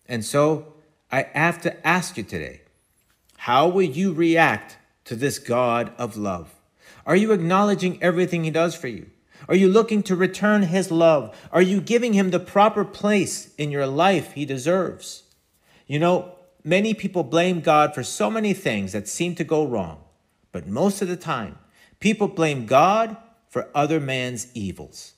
And 0.07 0.23
so 0.23 0.73
I 1.11 1.27
have 1.33 1.61
to 1.61 1.87
ask 1.87 2.17
you 2.17 2.23
today, 2.23 2.61
how 3.37 3.67
will 3.67 3.81
you 3.81 4.13
react 4.13 4.77
to 5.05 5.15
this 5.15 5.39
God 5.39 5.91
of 5.97 6.17
love? 6.17 6.53
Are 7.05 7.15
you 7.15 7.31
acknowledging 7.31 8.01
everything 8.03 8.43
he 8.43 8.51
does 8.51 8.75
for 8.75 8.87
you? 8.87 9.09
Are 9.47 9.55
you 9.55 9.69
looking 9.69 10.03
to 10.03 10.15
return 10.15 10.63
his 10.63 10.91
love? 10.91 11.36
Are 11.51 11.62
you 11.62 11.79
giving 11.79 12.13
him 12.13 12.31
the 12.31 12.39
proper 12.39 12.83
place 12.83 13.53
in 13.55 13.71
your 13.71 13.88
life 13.88 14.33
he 14.33 14.45
deserves? 14.45 15.23
You 15.88 15.99
know, 15.99 16.36
many 16.63 16.93
people 16.93 17.23
blame 17.23 17.62
God 17.62 17.95
for 17.95 18.03
so 18.03 18.29
many 18.29 18.53
things 18.53 18.91
that 18.91 19.07
seem 19.07 19.36
to 19.36 19.43
go 19.43 19.65
wrong, 19.65 20.03
but 20.51 20.67
most 20.67 21.01
of 21.01 21.07
the 21.07 21.15
time, 21.15 21.57
people 21.99 22.27
blame 22.27 22.65
God 22.65 23.15
for 23.47 23.69
other 23.73 24.01
man's 24.01 24.47
evils. 24.53 25.13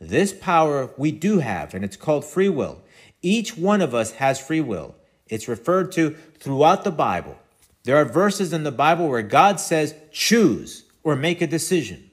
This 0.00 0.32
power 0.32 0.90
we 0.96 1.12
do 1.12 1.38
have, 1.38 1.74
and 1.74 1.84
it's 1.84 1.96
called 1.96 2.24
free 2.24 2.48
will. 2.48 2.82
Each 3.20 3.56
one 3.56 3.82
of 3.82 3.94
us 3.94 4.12
has 4.12 4.40
free 4.40 4.60
will. 4.60 4.94
It's 5.26 5.48
referred 5.48 5.92
to 5.92 6.16
throughout 6.38 6.84
the 6.84 6.90
Bible. 6.90 7.36
There 7.84 7.96
are 7.96 8.04
verses 8.04 8.52
in 8.52 8.62
the 8.62 8.72
Bible 8.72 9.08
where 9.08 9.22
God 9.22 9.60
says, 9.60 9.94
choose 10.12 10.84
or 11.02 11.14
make 11.14 11.40
a 11.40 11.46
decision. 11.46 12.05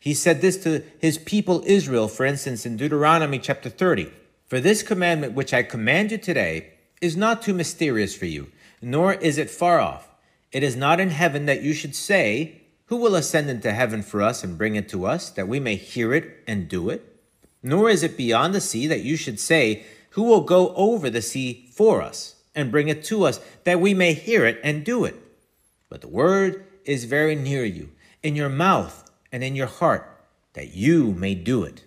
He 0.00 0.14
said 0.14 0.40
this 0.40 0.56
to 0.58 0.84
his 0.98 1.18
people 1.18 1.62
Israel, 1.66 2.08
for 2.08 2.24
instance, 2.24 2.64
in 2.64 2.76
Deuteronomy 2.76 3.38
chapter 3.38 3.68
30. 3.68 4.12
For 4.46 4.60
this 4.60 4.82
commandment 4.82 5.34
which 5.34 5.52
I 5.52 5.62
command 5.62 6.12
you 6.12 6.18
today 6.18 6.74
is 7.00 7.16
not 7.16 7.42
too 7.42 7.52
mysterious 7.52 8.16
for 8.16 8.26
you, 8.26 8.50
nor 8.80 9.14
is 9.14 9.38
it 9.38 9.50
far 9.50 9.80
off. 9.80 10.08
It 10.52 10.62
is 10.62 10.76
not 10.76 11.00
in 11.00 11.10
heaven 11.10 11.46
that 11.46 11.62
you 11.62 11.74
should 11.74 11.94
say, 11.94 12.62
Who 12.86 12.96
will 12.96 13.14
ascend 13.14 13.50
into 13.50 13.72
heaven 13.72 14.02
for 14.02 14.22
us 14.22 14.42
and 14.42 14.56
bring 14.56 14.76
it 14.76 14.88
to 14.90 15.04
us, 15.04 15.30
that 15.30 15.48
we 15.48 15.60
may 15.60 15.76
hear 15.76 16.14
it 16.14 16.42
and 16.46 16.68
do 16.68 16.88
it? 16.88 17.04
Nor 17.62 17.90
is 17.90 18.02
it 18.02 18.16
beyond 18.16 18.54
the 18.54 18.60
sea 18.60 18.86
that 18.86 19.02
you 19.02 19.16
should 19.16 19.40
say, 19.40 19.84
Who 20.10 20.22
will 20.22 20.42
go 20.42 20.74
over 20.74 21.10
the 21.10 21.22
sea 21.22 21.68
for 21.72 22.00
us 22.00 22.36
and 22.54 22.70
bring 22.70 22.88
it 22.88 23.04
to 23.04 23.24
us, 23.24 23.40
that 23.64 23.80
we 23.80 23.94
may 23.94 24.14
hear 24.14 24.46
it 24.46 24.60
and 24.62 24.84
do 24.84 25.04
it? 25.04 25.16
But 25.90 26.00
the 26.00 26.08
word 26.08 26.64
is 26.84 27.04
very 27.04 27.34
near 27.34 27.64
you, 27.64 27.90
in 28.22 28.36
your 28.36 28.48
mouth 28.48 29.07
and 29.32 29.44
in 29.44 29.56
your 29.56 29.66
heart, 29.66 30.20
that 30.54 30.74
you 30.74 31.12
may 31.12 31.34
do 31.34 31.62
it. 31.62 31.84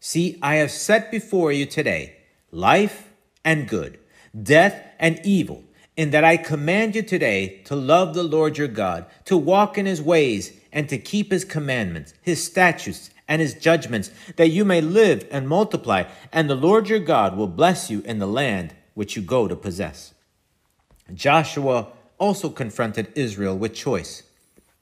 See, 0.00 0.38
I 0.42 0.56
have 0.56 0.70
set 0.70 1.10
before 1.10 1.52
you 1.52 1.66
today 1.66 2.16
life 2.50 3.10
and 3.44 3.68
good, 3.68 3.98
death 4.40 4.84
and 4.98 5.20
evil, 5.24 5.64
in 5.96 6.10
that 6.10 6.24
I 6.24 6.36
command 6.36 6.94
you 6.94 7.02
today 7.02 7.62
to 7.64 7.74
love 7.74 8.14
the 8.14 8.22
Lord 8.22 8.58
your 8.58 8.68
God, 8.68 9.06
to 9.24 9.36
walk 9.36 9.78
in 9.78 9.86
his 9.86 10.02
ways, 10.02 10.52
and 10.72 10.88
to 10.88 10.98
keep 10.98 11.30
his 11.30 11.44
commandments, 11.44 12.12
his 12.20 12.44
statutes, 12.44 13.10
and 13.26 13.40
his 13.40 13.54
judgments, 13.54 14.10
that 14.36 14.50
you 14.50 14.64
may 14.64 14.80
live 14.80 15.26
and 15.30 15.48
multiply, 15.48 16.04
and 16.32 16.48
the 16.48 16.54
Lord 16.54 16.88
your 16.88 16.98
God 16.98 17.36
will 17.36 17.48
bless 17.48 17.90
you 17.90 18.02
in 18.02 18.18
the 18.18 18.26
land 18.26 18.74
which 18.94 19.16
you 19.16 19.22
go 19.22 19.48
to 19.48 19.56
possess. 19.56 20.14
Joshua 21.12 21.88
also 22.18 22.50
confronted 22.50 23.12
Israel 23.14 23.56
with 23.56 23.74
choice. 23.74 24.22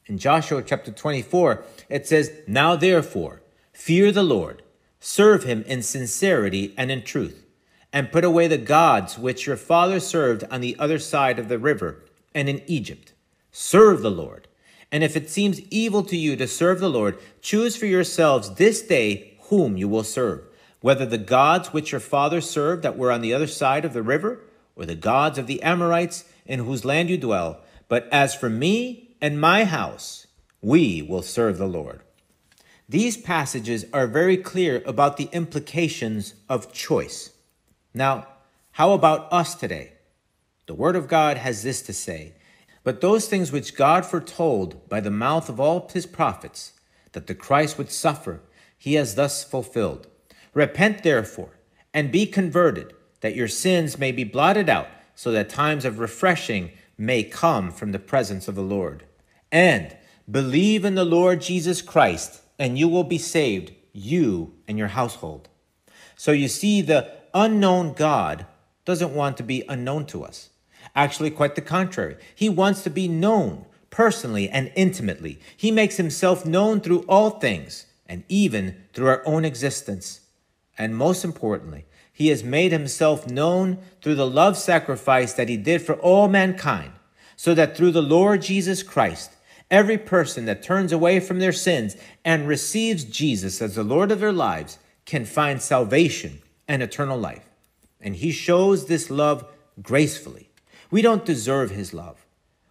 In 0.06 0.18
Joshua 0.18 0.62
chapter 0.62 0.90
24, 0.90 1.64
it 1.88 2.06
says, 2.06 2.30
Now 2.46 2.76
therefore, 2.76 3.40
fear 3.72 4.12
the 4.12 4.22
Lord, 4.22 4.62
serve 5.00 5.44
him 5.44 5.62
in 5.66 5.82
sincerity 5.82 6.74
and 6.76 6.90
in 6.90 7.02
truth, 7.02 7.46
and 7.90 8.12
put 8.12 8.24
away 8.24 8.46
the 8.46 8.58
gods 8.58 9.18
which 9.18 9.46
your 9.46 9.56
father 9.56 10.00
served 10.00 10.44
on 10.50 10.60
the 10.60 10.76
other 10.78 10.98
side 10.98 11.38
of 11.38 11.48
the 11.48 11.58
river 11.58 12.04
and 12.34 12.50
in 12.50 12.62
Egypt. 12.66 13.14
Serve 13.50 14.02
the 14.02 14.10
Lord. 14.10 14.46
And 14.92 15.02
if 15.02 15.16
it 15.16 15.30
seems 15.30 15.60
evil 15.70 16.02
to 16.04 16.16
you 16.16 16.36
to 16.36 16.46
serve 16.46 16.80
the 16.80 16.90
Lord, 16.90 17.18
choose 17.40 17.76
for 17.76 17.86
yourselves 17.86 18.56
this 18.56 18.82
day 18.82 19.38
whom 19.44 19.76
you 19.76 19.88
will 19.88 20.04
serve, 20.04 20.42
whether 20.80 21.06
the 21.06 21.18
gods 21.18 21.72
which 21.72 21.92
your 21.92 22.00
father 22.00 22.42
served 22.42 22.82
that 22.82 22.98
were 22.98 23.10
on 23.10 23.22
the 23.22 23.32
other 23.32 23.46
side 23.46 23.86
of 23.86 23.94
the 23.94 24.02
river, 24.02 24.40
or 24.76 24.84
the 24.84 24.94
gods 24.94 25.38
of 25.38 25.46
the 25.46 25.62
Amorites 25.62 26.24
in 26.44 26.60
whose 26.60 26.84
land 26.84 27.08
you 27.08 27.16
dwell. 27.16 27.60
But 27.88 28.06
as 28.12 28.34
for 28.34 28.50
me 28.50 29.03
and 29.20 29.40
my 29.40 29.64
house, 29.64 30.26
we 30.60 31.02
will 31.02 31.22
serve 31.22 31.58
the 31.58 31.66
Lord. 31.66 32.02
These 32.88 33.16
passages 33.16 33.86
are 33.92 34.06
very 34.06 34.36
clear 34.36 34.82
about 34.86 35.16
the 35.16 35.28
implications 35.32 36.34
of 36.48 36.72
choice. 36.72 37.30
Now, 37.92 38.26
how 38.72 38.92
about 38.92 39.32
us 39.32 39.54
today? 39.54 39.92
The 40.66 40.74
Word 40.74 40.96
of 40.96 41.08
God 41.08 41.36
has 41.38 41.62
this 41.62 41.82
to 41.82 41.92
say 41.92 42.34
but 42.84 43.00
those 43.00 43.26
things 43.26 43.50
which 43.50 43.74
God 43.74 44.04
foretold 44.04 44.88
by 44.90 45.00
the 45.00 45.10
mouth 45.10 45.48
of 45.48 45.58
all 45.58 45.90
his 45.92 46.04
prophets, 46.04 46.74
that 47.12 47.26
the 47.26 47.34
Christ 47.34 47.78
would 47.78 47.90
suffer, 47.90 48.42
he 48.76 48.94
has 48.94 49.14
thus 49.14 49.42
fulfilled. 49.42 50.06
Repent 50.52 51.02
therefore, 51.02 51.58
and 51.94 52.12
be 52.12 52.26
converted, 52.26 52.92
that 53.22 53.34
your 53.34 53.48
sins 53.48 53.98
may 53.98 54.12
be 54.12 54.22
blotted 54.22 54.68
out, 54.68 54.88
so 55.14 55.32
that 55.32 55.48
times 55.48 55.86
of 55.86 55.98
refreshing 55.98 56.72
may 56.96 57.22
come 57.22 57.70
from 57.70 57.92
the 57.92 57.98
presence 57.98 58.48
of 58.48 58.54
the 58.54 58.62
Lord. 58.62 59.04
And 59.50 59.96
believe 60.30 60.84
in 60.84 60.94
the 60.94 61.04
Lord 61.04 61.40
Jesus 61.40 61.82
Christ, 61.82 62.42
and 62.58 62.78
you 62.78 62.88
will 62.88 63.04
be 63.04 63.18
saved, 63.18 63.72
you 63.92 64.54
and 64.66 64.78
your 64.78 64.88
household. 64.88 65.48
So 66.16 66.32
you 66.32 66.48
see, 66.48 66.80
the 66.80 67.10
unknown 67.32 67.92
God 67.92 68.46
doesn't 68.84 69.14
want 69.14 69.36
to 69.38 69.42
be 69.42 69.64
unknown 69.68 70.06
to 70.06 70.24
us. 70.24 70.50
Actually, 70.94 71.30
quite 71.30 71.54
the 71.54 71.60
contrary. 71.60 72.16
He 72.34 72.48
wants 72.48 72.82
to 72.84 72.90
be 72.90 73.08
known 73.08 73.66
personally 73.90 74.48
and 74.48 74.72
intimately. 74.76 75.40
He 75.56 75.70
makes 75.70 75.96
himself 75.96 76.44
known 76.44 76.80
through 76.80 77.04
all 77.08 77.30
things 77.30 77.86
and 78.06 78.24
even 78.28 78.84
through 78.92 79.08
our 79.08 79.22
own 79.26 79.44
existence. 79.44 80.20
And 80.76 80.96
most 80.96 81.24
importantly, 81.24 81.86
he 82.14 82.28
has 82.28 82.42
made 82.42 82.72
himself 82.72 83.28
known 83.28 83.78
through 84.00 84.14
the 84.14 84.26
love 84.26 84.56
sacrifice 84.56 85.34
that 85.34 85.50
he 85.50 85.58
did 85.58 85.82
for 85.82 85.96
all 85.96 86.28
mankind, 86.28 86.92
so 87.36 87.52
that 87.52 87.76
through 87.76 87.90
the 87.90 88.00
Lord 88.00 88.40
Jesus 88.40 88.82
Christ, 88.82 89.32
every 89.70 89.98
person 89.98 90.46
that 90.46 90.62
turns 90.62 90.92
away 90.92 91.20
from 91.20 91.40
their 91.40 91.52
sins 91.52 91.96
and 92.24 92.48
receives 92.48 93.04
Jesus 93.04 93.60
as 93.60 93.74
the 93.74 93.82
Lord 93.82 94.12
of 94.12 94.20
their 94.20 94.32
lives 94.32 94.78
can 95.04 95.24
find 95.24 95.60
salvation 95.60 96.40
and 96.66 96.82
eternal 96.82 97.18
life. 97.18 97.50
And 98.00 98.16
he 98.16 98.30
shows 98.30 98.86
this 98.86 99.10
love 99.10 99.44
gracefully 99.82 100.48
we 100.94 101.02
don't 101.02 101.24
deserve 101.24 101.72
his 101.72 101.92
love. 101.92 102.24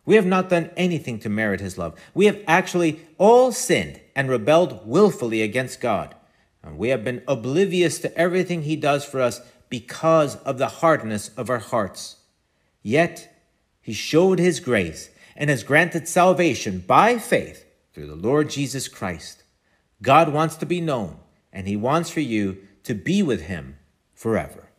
We 0.05 0.15
have 0.15 0.25
not 0.25 0.47
done 0.47 0.71
anything 0.77 1.19
to 1.19 1.29
merit 1.29 1.59
his 1.59 1.77
love. 1.77 1.99
We 2.13 2.25
have 2.27 2.39
actually 2.47 3.01
all 3.17 3.51
sinned 3.51 3.99
and 4.15 4.29
rebelled 4.29 4.87
willfully 4.87 5.41
against 5.41 5.81
God. 5.81 6.15
And 6.63 6.77
we 6.77 6.89
have 6.89 7.03
been 7.03 7.23
oblivious 7.27 7.99
to 7.99 8.17
everything 8.17 8.63
he 8.63 8.75
does 8.75 9.03
for 9.03 9.21
us 9.21 9.41
because 9.69 10.37
of 10.37 10.57
the 10.57 10.67
hardness 10.67 11.29
of 11.35 11.49
our 11.49 11.59
hearts. 11.59 12.17
Yet 12.81 13.35
he 13.81 13.93
showed 13.93 14.39
his 14.39 14.59
grace 14.59 15.09
and 15.35 15.49
has 15.49 15.63
granted 15.63 16.07
salvation 16.07 16.79
by 16.79 17.17
faith 17.17 17.65
through 17.93 18.07
the 18.07 18.15
Lord 18.15 18.49
Jesus 18.49 18.87
Christ. 18.87 19.43
God 20.01 20.31
wants 20.31 20.55
to 20.57 20.65
be 20.65 20.81
known, 20.81 21.17
and 21.51 21.67
he 21.67 21.75
wants 21.75 22.09
for 22.09 22.21
you 22.21 22.59
to 22.83 22.93
be 22.93 23.21
with 23.21 23.41
him 23.41 23.77
forever. 24.13 24.69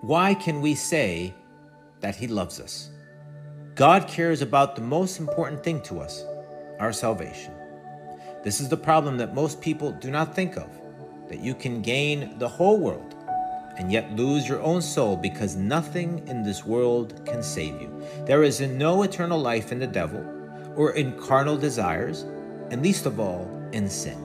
Why 0.00 0.34
can 0.34 0.60
we 0.60 0.76
say 0.76 1.34
that 2.00 2.14
He 2.14 2.28
loves 2.28 2.60
us? 2.60 2.90
God 3.74 4.06
cares 4.06 4.42
about 4.42 4.76
the 4.76 4.82
most 4.82 5.18
important 5.18 5.64
thing 5.64 5.82
to 5.82 5.98
us 5.98 6.24
our 6.78 6.92
salvation. 6.92 7.52
This 8.42 8.60
is 8.60 8.68
the 8.68 8.76
problem 8.76 9.16
that 9.18 9.34
most 9.34 9.60
people 9.60 9.92
do 9.92 10.10
not 10.10 10.34
think 10.34 10.56
of 10.56 10.68
that 11.28 11.40
you 11.40 11.54
can 11.54 11.82
gain 11.82 12.38
the 12.38 12.48
whole 12.48 12.78
world 12.78 13.14
and 13.76 13.92
yet 13.92 14.16
lose 14.16 14.48
your 14.48 14.60
own 14.62 14.82
soul 14.82 15.16
because 15.16 15.56
nothing 15.56 16.26
in 16.26 16.42
this 16.42 16.64
world 16.64 17.24
can 17.26 17.42
save 17.42 17.80
you. 17.80 17.92
There 18.26 18.42
is 18.42 18.60
no 18.60 19.02
eternal 19.02 19.38
life 19.40 19.70
in 19.70 19.78
the 19.78 19.86
devil 19.86 20.24
or 20.74 20.92
in 20.92 21.18
carnal 21.18 21.56
desires, 21.56 22.22
and 22.70 22.82
least 22.82 23.06
of 23.06 23.18
all, 23.18 23.50
in 23.72 23.88
sin. 23.88 24.18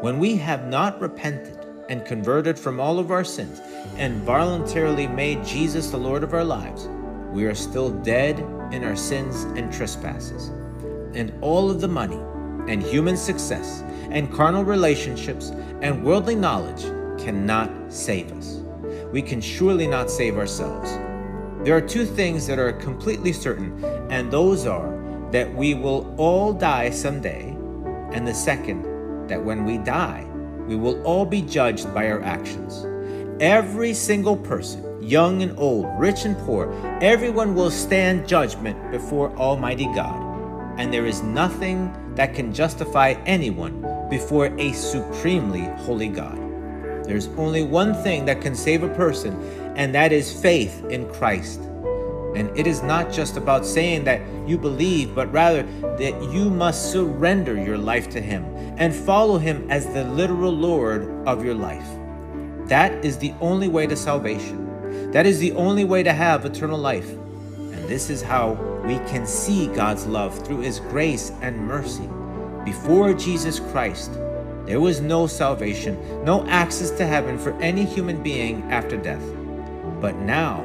When 0.00 0.18
we 0.18 0.36
have 0.36 0.66
not 0.66 1.00
repented, 1.00 1.66
and 1.88 2.04
converted 2.04 2.58
from 2.58 2.80
all 2.80 2.98
of 2.98 3.10
our 3.10 3.24
sins 3.24 3.60
and 3.96 4.22
voluntarily 4.22 5.06
made 5.06 5.44
Jesus 5.44 5.90
the 5.90 5.96
Lord 5.96 6.22
of 6.22 6.34
our 6.34 6.44
lives, 6.44 6.88
we 7.30 7.44
are 7.44 7.54
still 7.54 7.90
dead 7.90 8.38
in 8.72 8.84
our 8.84 8.96
sins 8.96 9.44
and 9.56 9.72
trespasses. 9.72 10.50
And 11.16 11.32
all 11.40 11.70
of 11.70 11.80
the 11.80 11.88
money 11.88 12.20
and 12.70 12.82
human 12.82 13.16
success 13.16 13.82
and 14.10 14.30
carnal 14.30 14.64
relationships 14.64 15.50
and 15.80 16.04
worldly 16.04 16.34
knowledge 16.34 16.82
cannot 17.18 17.70
save 17.88 18.30
us. 18.32 18.60
We 19.12 19.22
can 19.22 19.40
surely 19.40 19.86
not 19.86 20.10
save 20.10 20.36
ourselves. 20.36 20.90
There 21.64 21.74
are 21.74 21.80
two 21.80 22.04
things 22.04 22.46
that 22.48 22.58
are 22.58 22.72
completely 22.74 23.32
certain, 23.32 23.82
and 24.10 24.30
those 24.30 24.66
are 24.66 24.92
that 25.32 25.52
we 25.54 25.72
will 25.72 26.14
all 26.18 26.52
die 26.52 26.90
someday, 26.90 27.56
and 28.12 28.28
the 28.28 28.34
second, 28.34 29.26
that 29.28 29.42
when 29.42 29.64
we 29.64 29.78
die, 29.78 30.26
we 30.68 30.76
will 30.76 31.02
all 31.02 31.24
be 31.24 31.40
judged 31.40 31.92
by 31.94 32.10
our 32.10 32.22
actions. 32.22 32.86
Every 33.40 33.94
single 33.94 34.36
person, 34.36 35.02
young 35.02 35.42
and 35.42 35.58
old, 35.58 35.86
rich 35.98 36.26
and 36.26 36.36
poor, 36.38 36.70
everyone 37.00 37.54
will 37.54 37.70
stand 37.70 38.28
judgment 38.28 38.90
before 38.90 39.34
Almighty 39.36 39.86
God. 39.94 40.25
And 40.78 40.92
there 40.92 41.06
is 41.06 41.22
nothing 41.22 41.92
that 42.14 42.34
can 42.34 42.52
justify 42.52 43.14
anyone 43.24 43.80
before 44.10 44.46
a 44.58 44.72
supremely 44.72 45.64
holy 45.78 46.08
God. 46.08 46.36
There's 47.04 47.28
only 47.38 47.62
one 47.62 47.94
thing 47.94 48.24
that 48.24 48.40
can 48.40 48.54
save 48.54 48.82
a 48.82 48.88
person, 48.94 49.40
and 49.76 49.94
that 49.94 50.12
is 50.12 50.40
faith 50.40 50.84
in 50.86 51.08
Christ. 51.12 51.60
And 52.34 52.54
it 52.58 52.66
is 52.66 52.82
not 52.82 53.10
just 53.10 53.36
about 53.36 53.64
saying 53.64 54.04
that 54.04 54.20
you 54.46 54.58
believe, 54.58 55.14
but 55.14 55.32
rather 55.32 55.62
that 55.62 56.30
you 56.30 56.50
must 56.50 56.92
surrender 56.92 57.54
your 57.54 57.78
life 57.78 58.10
to 58.10 58.20
Him 58.20 58.44
and 58.76 58.94
follow 58.94 59.38
Him 59.38 59.70
as 59.70 59.86
the 59.86 60.04
literal 60.04 60.52
Lord 60.52 61.08
of 61.26 61.44
your 61.44 61.54
life. 61.54 61.88
That 62.68 62.92
is 63.04 63.16
the 63.16 63.32
only 63.40 63.68
way 63.68 63.86
to 63.86 63.96
salvation. 63.96 65.10
That 65.12 65.24
is 65.24 65.38
the 65.38 65.52
only 65.52 65.84
way 65.84 66.02
to 66.02 66.12
have 66.12 66.44
eternal 66.44 66.78
life. 66.78 67.10
This 67.86 68.10
is 68.10 68.20
how 68.20 68.52
we 68.84 68.96
can 69.10 69.26
see 69.26 69.68
God's 69.68 70.06
love 70.06 70.44
through 70.44 70.60
His 70.60 70.80
grace 70.80 71.30
and 71.40 71.56
mercy. 71.56 72.08
Before 72.64 73.14
Jesus 73.14 73.60
Christ, 73.60 74.12
there 74.64 74.80
was 74.80 75.00
no 75.00 75.28
salvation, 75.28 75.96
no 76.24 76.44
access 76.48 76.90
to 76.92 77.06
heaven 77.06 77.38
for 77.38 77.52
any 77.62 77.84
human 77.84 78.24
being 78.24 78.62
after 78.72 78.96
death. 78.96 79.22
But 80.00 80.16
now, 80.16 80.64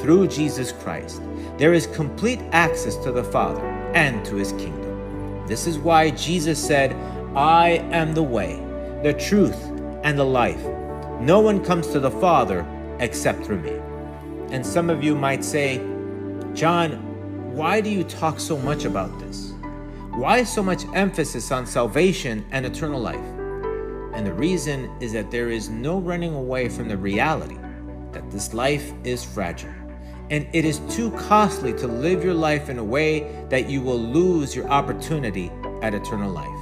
through 0.00 0.26
Jesus 0.26 0.72
Christ, 0.72 1.22
there 1.56 1.72
is 1.72 1.86
complete 1.86 2.40
access 2.50 2.96
to 2.96 3.12
the 3.12 3.22
Father 3.22 3.64
and 3.94 4.24
to 4.26 4.34
his 4.34 4.50
kingdom. 4.52 5.46
This 5.46 5.68
is 5.68 5.78
why 5.78 6.10
Jesus 6.10 6.58
said, 6.58 6.92
I 7.36 7.78
am 7.92 8.12
the 8.12 8.24
way, 8.24 8.56
the 9.04 9.14
truth, 9.14 9.56
and 10.02 10.18
the 10.18 10.24
life. 10.24 10.62
No 11.20 11.38
one 11.38 11.64
comes 11.64 11.86
to 11.88 12.00
the 12.00 12.10
Father 12.10 12.66
except 12.98 13.44
through 13.44 13.60
me. 13.60 13.78
And 14.52 14.66
some 14.66 14.90
of 14.90 15.04
you 15.04 15.14
might 15.14 15.44
say, 15.44 15.78
John, 16.56 16.92
why 17.54 17.82
do 17.82 17.90
you 17.90 18.02
talk 18.02 18.40
so 18.40 18.56
much 18.56 18.86
about 18.86 19.18
this? 19.20 19.52
Why 20.12 20.42
so 20.42 20.62
much 20.62 20.86
emphasis 20.94 21.52
on 21.52 21.66
salvation 21.66 22.46
and 22.50 22.64
eternal 22.64 22.98
life? 22.98 23.28
And 24.14 24.26
the 24.26 24.32
reason 24.32 24.90
is 24.98 25.12
that 25.12 25.30
there 25.30 25.50
is 25.50 25.68
no 25.68 25.98
running 25.98 26.34
away 26.34 26.70
from 26.70 26.88
the 26.88 26.96
reality 26.96 27.58
that 28.12 28.30
this 28.30 28.54
life 28.54 28.90
is 29.04 29.22
fragile 29.22 29.74
and 30.30 30.48
it 30.54 30.64
is 30.64 30.80
too 30.88 31.10
costly 31.10 31.74
to 31.74 31.86
live 31.86 32.24
your 32.24 32.32
life 32.32 32.70
in 32.70 32.78
a 32.78 32.84
way 32.84 33.46
that 33.50 33.68
you 33.68 33.82
will 33.82 34.00
lose 34.00 34.56
your 34.56 34.66
opportunity 34.68 35.52
at 35.82 35.92
eternal 35.92 36.32
life. 36.32 36.55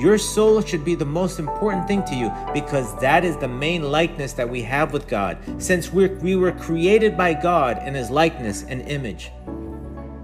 Your 0.00 0.16
soul 0.16 0.62
should 0.62 0.82
be 0.82 0.94
the 0.94 1.04
most 1.04 1.38
important 1.38 1.86
thing 1.86 2.02
to 2.04 2.14
you 2.14 2.32
because 2.54 2.98
that 3.00 3.22
is 3.22 3.36
the 3.36 3.46
main 3.46 3.82
likeness 3.82 4.32
that 4.32 4.48
we 4.48 4.62
have 4.62 4.94
with 4.94 5.06
God, 5.06 5.36
since 5.62 5.92
we're, 5.92 6.16
we 6.20 6.36
were 6.36 6.52
created 6.52 7.18
by 7.18 7.34
God 7.34 7.86
in 7.86 7.92
His 7.92 8.08
likeness 8.08 8.62
and 8.62 8.80
image. 8.88 9.30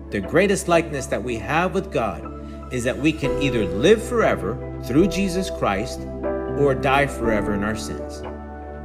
The 0.08 0.20
greatest 0.20 0.66
likeness 0.66 1.04
that 1.08 1.22
we 1.22 1.36
have 1.36 1.74
with 1.74 1.92
God 1.92 2.72
is 2.72 2.84
that 2.84 2.96
we 2.96 3.12
can 3.12 3.42
either 3.42 3.66
live 3.66 4.02
forever 4.02 4.56
through 4.86 5.08
Jesus 5.08 5.50
Christ 5.50 6.00
or 6.58 6.74
die 6.74 7.06
forever 7.06 7.52
in 7.52 7.62
our 7.62 7.76
sins. 7.76 8.22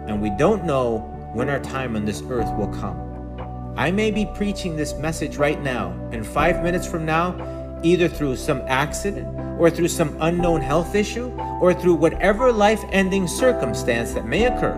And 0.10 0.22
we 0.22 0.30
don't 0.32 0.66
know 0.66 0.98
when 1.34 1.48
our 1.48 1.62
time 1.62 1.96
on 1.96 2.04
this 2.04 2.22
earth 2.28 2.54
will 2.58 2.68
come. 2.68 3.74
I 3.78 3.92
may 3.92 4.12
be 4.12 4.26
preaching 4.26 4.76
this 4.76 4.94
message 4.96 5.38
right 5.38 5.62
now, 5.64 5.92
and 6.12 6.28
five 6.28 6.62
minutes 6.62 6.86
from 6.86 7.06
now, 7.06 7.61
either 7.84 8.08
through 8.08 8.36
some 8.36 8.62
accident, 8.68 9.28
or 9.60 9.70
through 9.70 9.88
some 9.88 10.16
unknown 10.22 10.62
health 10.62 10.96
issue, 10.96 11.32
or 11.62 11.74
through 11.74 11.96
whatever 11.96 12.52
life 12.52 12.84
ending 12.92 13.28
circumstance 13.28 14.14
that 14.14 14.26
may 14.26 14.46
occur, 14.46 14.76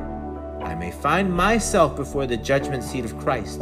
I 0.61 0.75
may 0.75 0.91
find 0.91 1.31
myself 1.31 1.95
before 1.95 2.25
the 2.25 2.37
judgment 2.37 2.83
seat 2.83 3.05
of 3.05 3.17
Christ. 3.19 3.61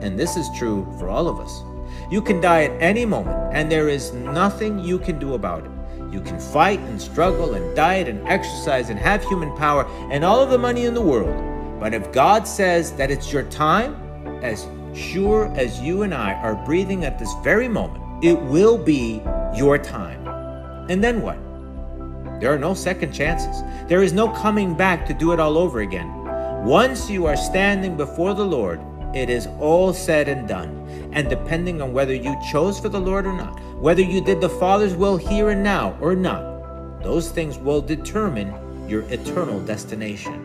And 0.00 0.18
this 0.18 0.36
is 0.36 0.48
true 0.56 0.86
for 0.98 1.08
all 1.08 1.28
of 1.28 1.40
us. 1.40 1.62
You 2.10 2.22
can 2.22 2.40
die 2.40 2.64
at 2.64 2.82
any 2.82 3.04
moment, 3.04 3.36
and 3.52 3.70
there 3.70 3.88
is 3.88 4.12
nothing 4.12 4.78
you 4.78 4.98
can 4.98 5.18
do 5.18 5.34
about 5.34 5.64
it. 5.64 5.70
You 6.12 6.20
can 6.20 6.38
fight 6.38 6.80
and 6.80 7.00
struggle 7.00 7.54
and 7.54 7.76
diet 7.76 8.08
and 8.08 8.26
exercise 8.26 8.88
and 8.88 8.98
have 8.98 9.22
human 9.24 9.54
power 9.56 9.84
and 10.10 10.24
all 10.24 10.40
of 10.40 10.50
the 10.50 10.58
money 10.58 10.86
in 10.86 10.94
the 10.94 11.02
world. 11.02 11.80
But 11.80 11.92
if 11.92 12.10
God 12.12 12.48
says 12.48 12.92
that 12.92 13.10
it's 13.10 13.32
your 13.32 13.42
time, 13.44 13.94
as 14.42 14.66
sure 14.94 15.52
as 15.54 15.80
you 15.80 16.02
and 16.02 16.14
I 16.14 16.32
are 16.34 16.54
breathing 16.64 17.04
at 17.04 17.18
this 17.18 17.32
very 17.44 17.68
moment, 17.68 18.02
it 18.22 18.40
will 18.40 18.76
be 18.76 19.22
your 19.54 19.78
time. 19.78 20.26
And 20.90 21.02
then 21.02 21.22
what? 21.22 21.38
There 22.40 22.52
are 22.52 22.58
no 22.58 22.74
second 22.74 23.12
chances. 23.12 23.62
There 23.88 24.02
is 24.02 24.12
no 24.12 24.28
coming 24.28 24.74
back 24.74 25.06
to 25.06 25.14
do 25.14 25.32
it 25.32 25.40
all 25.40 25.58
over 25.58 25.80
again. 25.80 26.12
Once 26.64 27.08
you 27.10 27.26
are 27.26 27.36
standing 27.36 27.96
before 27.96 28.34
the 28.34 28.44
Lord, 28.44 28.80
it 29.14 29.30
is 29.30 29.46
all 29.58 29.92
said 29.92 30.28
and 30.28 30.46
done. 30.46 31.10
And 31.12 31.28
depending 31.28 31.80
on 31.80 31.92
whether 31.92 32.14
you 32.14 32.36
chose 32.50 32.78
for 32.78 32.88
the 32.88 33.00
Lord 33.00 33.26
or 33.26 33.32
not, 33.32 33.58
whether 33.76 34.02
you 34.02 34.20
did 34.20 34.40
the 34.40 34.48
Father's 34.48 34.94
will 34.94 35.16
here 35.16 35.50
and 35.50 35.62
now 35.62 35.96
or 36.00 36.14
not, 36.14 37.02
those 37.02 37.30
things 37.30 37.58
will 37.58 37.80
determine 37.80 38.52
your 38.88 39.02
eternal 39.10 39.60
destination. 39.60 40.44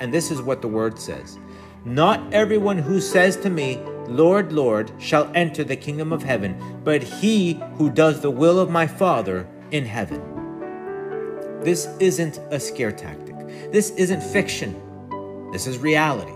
And 0.00 0.12
this 0.12 0.30
is 0.30 0.42
what 0.42 0.60
the 0.60 0.68
Word 0.68 0.98
says 0.98 1.38
not 1.84 2.32
everyone 2.32 2.78
who 2.78 3.00
says 3.00 3.36
to 3.38 3.50
me, 3.50 3.78
Lord, 4.06 4.52
Lord, 4.52 4.90
shall 4.98 5.30
enter 5.34 5.64
the 5.64 5.76
kingdom 5.76 6.12
of 6.12 6.22
heaven, 6.22 6.80
but 6.82 7.02
he 7.02 7.60
who 7.76 7.90
does 7.90 8.20
the 8.20 8.30
will 8.30 8.58
of 8.58 8.70
my 8.70 8.86
Father 8.86 9.46
in 9.70 9.84
heaven. 9.84 11.60
This 11.62 11.86
isn't 12.00 12.38
a 12.50 12.58
scare 12.58 12.92
tactic. 12.92 13.36
This 13.70 13.90
isn't 13.90 14.22
fiction. 14.22 15.50
This 15.52 15.66
is 15.66 15.78
reality. 15.78 16.32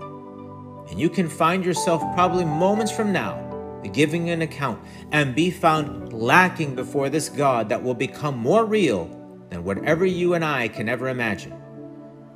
And 0.89 0.99
you 0.99 1.09
can 1.09 1.27
find 1.27 1.65
yourself 1.65 2.01
probably 2.13 2.45
moments 2.45 2.91
from 2.91 3.11
now 3.11 3.45
giving 3.93 4.29
an 4.29 4.41
account 4.41 4.79
and 5.11 5.33
be 5.33 5.49
found 5.49 6.11
lacking 6.13 6.75
before 6.75 7.09
this 7.09 7.29
God 7.29 7.69
that 7.69 7.81
will 7.81 7.93
become 7.93 8.37
more 8.37 8.65
real 8.65 9.05
than 9.49 9.63
whatever 9.63 10.05
you 10.05 10.33
and 10.33 10.43
I 10.43 10.67
can 10.67 10.89
ever 10.89 11.07
imagine. 11.07 11.53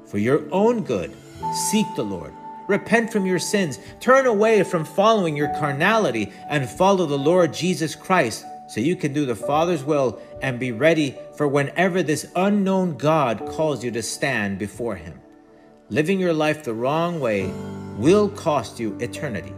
For 0.05 0.17
your 0.17 0.47
own 0.51 0.83
good, 0.83 1.13
seek 1.69 1.85
the 1.95 2.03
Lord 2.03 2.33
Repent 2.67 3.11
from 3.11 3.25
your 3.25 3.39
sins, 3.39 3.79
turn 3.99 4.25
away 4.25 4.63
from 4.63 4.85
following 4.85 5.35
your 5.35 5.53
carnality, 5.59 6.31
and 6.49 6.69
follow 6.69 7.05
the 7.05 7.17
Lord 7.17 7.53
Jesus 7.53 7.95
Christ 7.95 8.45
so 8.67 8.79
you 8.79 8.95
can 8.95 9.13
do 9.13 9.25
the 9.25 9.35
Father's 9.35 9.83
will 9.83 10.19
and 10.41 10.59
be 10.59 10.71
ready 10.71 11.15
for 11.35 11.47
whenever 11.47 12.01
this 12.01 12.31
unknown 12.35 12.97
God 12.97 13.45
calls 13.49 13.83
you 13.83 13.91
to 13.91 14.01
stand 14.01 14.57
before 14.57 14.95
Him. 14.95 15.19
Living 15.89 16.19
your 16.19 16.33
life 16.33 16.63
the 16.63 16.73
wrong 16.73 17.19
way 17.19 17.51
will 17.97 18.29
cost 18.29 18.79
you 18.79 18.97
eternity. 18.99 19.53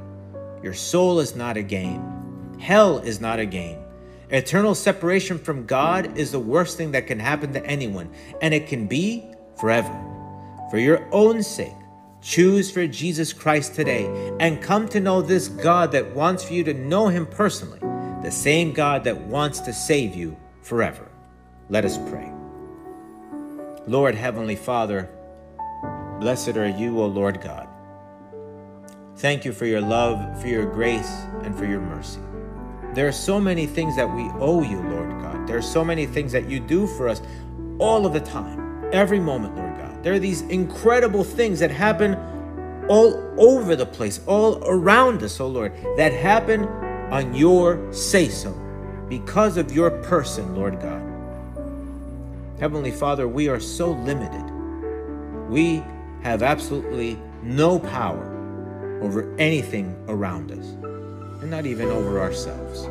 Your 0.63 0.73
soul 0.73 1.19
is 1.19 1.35
not 1.35 1.57
a 1.57 1.63
game, 1.63 2.57
hell 2.59 2.97
is 2.99 3.21
not 3.21 3.39
a 3.39 3.45
game. 3.45 3.79
Eternal 4.31 4.73
separation 4.73 5.37
from 5.37 5.67
God 5.67 6.17
is 6.17 6.31
the 6.31 6.39
worst 6.39 6.77
thing 6.77 6.91
that 6.91 7.05
can 7.05 7.19
happen 7.19 7.53
to 7.53 7.65
anyone, 7.65 8.09
and 8.41 8.53
it 8.53 8.67
can 8.67 8.87
be 8.87 9.31
forever. 9.57 9.93
For 10.71 10.79
your 10.79 11.07
own 11.11 11.43
sake, 11.43 11.75
Choose 12.25 12.71
for 12.71 12.87
Jesus 12.87 13.33
Christ 13.33 13.75
today 13.75 14.07
and 14.39 14.59
come 14.59 14.87
to 14.89 14.99
know 14.99 15.21
this 15.21 15.47
God 15.47 15.91
that 15.91 16.15
wants 16.15 16.43
for 16.43 16.53
you 16.53 16.63
to 16.63 16.73
know 16.73 17.07
Him 17.07 17.27
personally, 17.27 17.77
the 18.23 18.31
same 18.31 18.73
God 18.73 19.03
that 19.03 19.21
wants 19.21 19.59
to 19.59 19.71
save 19.71 20.15
you 20.15 20.35
forever. 20.63 21.07
Let 21.69 21.85
us 21.85 21.99
pray. 22.09 22.33
Lord 23.85 24.15
Heavenly 24.15 24.55
Father, 24.55 25.07
blessed 26.19 26.57
are 26.57 26.67
you, 26.67 26.99
O 26.99 27.05
Lord 27.05 27.41
God. 27.41 27.67
Thank 29.17 29.45
you 29.45 29.53
for 29.53 29.67
your 29.67 29.81
love, 29.81 30.41
for 30.41 30.47
your 30.47 30.65
grace, 30.65 31.11
and 31.43 31.55
for 31.55 31.65
your 31.65 31.79
mercy. 31.79 32.21
There 32.95 33.07
are 33.07 33.11
so 33.11 33.39
many 33.39 33.67
things 33.67 33.95
that 33.97 34.09
we 34.09 34.23
owe 34.39 34.63
you, 34.63 34.81
Lord 34.89 35.11
God. 35.21 35.45
There 35.45 35.59
are 35.59 35.61
so 35.61 35.85
many 35.85 36.07
things 36.07 36.31
that 36.31 36.49
you 36.49 36.59
do 36.59 36.87
for 36.87 37.07
us 37.07 37.21
all 37.77 38.07
of 38.07 38.13
the 38.13 38.19
time, 38.19 38.89
every 38.91 39.19
moment, 39.19 39.55
Lord. 39.55 39.74
There 40.05 40.13
are 40.13 40.19
these 40.19 40.41
incredible 40.43 41.23
things 41.23 41.59
that 41.61 41.71
happen 41.71 42.13
all 42.87 43.19
over 43.39 43.75
the 43.75 43.87
place, 43.87 44.19
all 44.27 44.63
around 44.63 45.23
us, 45.23 45.39
oh 45.39 45.47
Lord, 45.47 45.73
that 45.97 46.13
happen 46.13 46.65
on 47.11 47.33
your 47.33 47.91
say 47.91 48.29
so 48.29 48.51
because 49.09 49.57
of 49.57 49.71
your 49.71 49.89
person, 50.03 50.55
Lord 50.55 50.79
God. 50.79 51.01
Heavenly 52.59 52.91
Father, 52.91 53.27
we 53.27 53.49
are 53.49 53.59
so 53.59 53.93
limited. 53.93 54.43
We 55.49 55.81
have 56.21 56.43
absolutely 56.43 57.19
no 57.41 57.79
power 57.79 58.99
over 59.01 59.35
anything 59.39 59.95
around 60.07 60.51
us, 60.51 60.67
and 61.41 61.49
not 61.49 61.65
even 61.65 61.87
over 61.87 62.19
ourselves. 62.21 62.83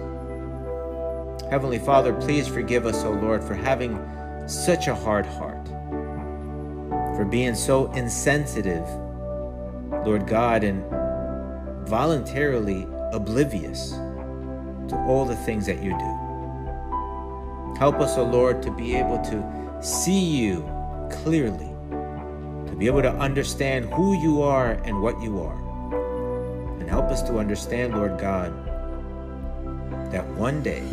Heavenly 1.49 1.79
Father, 1.79 2.13
please 2.13 2.49
forgive 2.49 2.87
us, 2.87 3.05
O 3.05 3.13
Lord, 3.13 3.45
for 3.45 3.55
having 3.55 4.01
such 4.49 4.89
a 4.89 4.97
hard 4.97 5.27
heart 5.27 5.65
for 7.25 7.31
being 7.31 7.55
so 7.55 7.91
insensitive, 7.93 8.87
Lord 10.05 10.27
God, 10.27 10.63
and 10.63 10.85
voluntarily 11.89 12.87
oblivious 13.13 13.93
to 14.89 15.05
all 15.09 15.25
the 15.25 15.37
things 15.37 15.65
that 15.65 15.83
you 15.83 15.91
do. 15.99 17.79
Help 17.79 17.99
us, 18.01 18.19
O 18.19 18.25
Lord, 18.25 18.63
to 18.63 18.71
be 18.71 18.95
able 18.95 19.19
to 19.25 19.81
see 19.83 20.21
you 20.21 20.69
clearly, 21.11 21.71
to 22.69 22.77
be 22.79 22.87
able 22.87 23.01
to 23.01 23.13
understand 23.13 23.87
who 23.87 24.21
you 24.21 24.43
are 24.43 24.73
and 24.85 25.01
what 25.01 25.19
you 25.23 25.41
are. 25.41 25.57
And 26.79 26.89
help 26.91 27.07
us 27.07 27.23
to 27.23 27.39
understand, 27.39 27.95
Lord 27.95 28.19
God, 28.19 28.53
that 30.13 30.27
one 30.35 30.63
day 30.63 30.85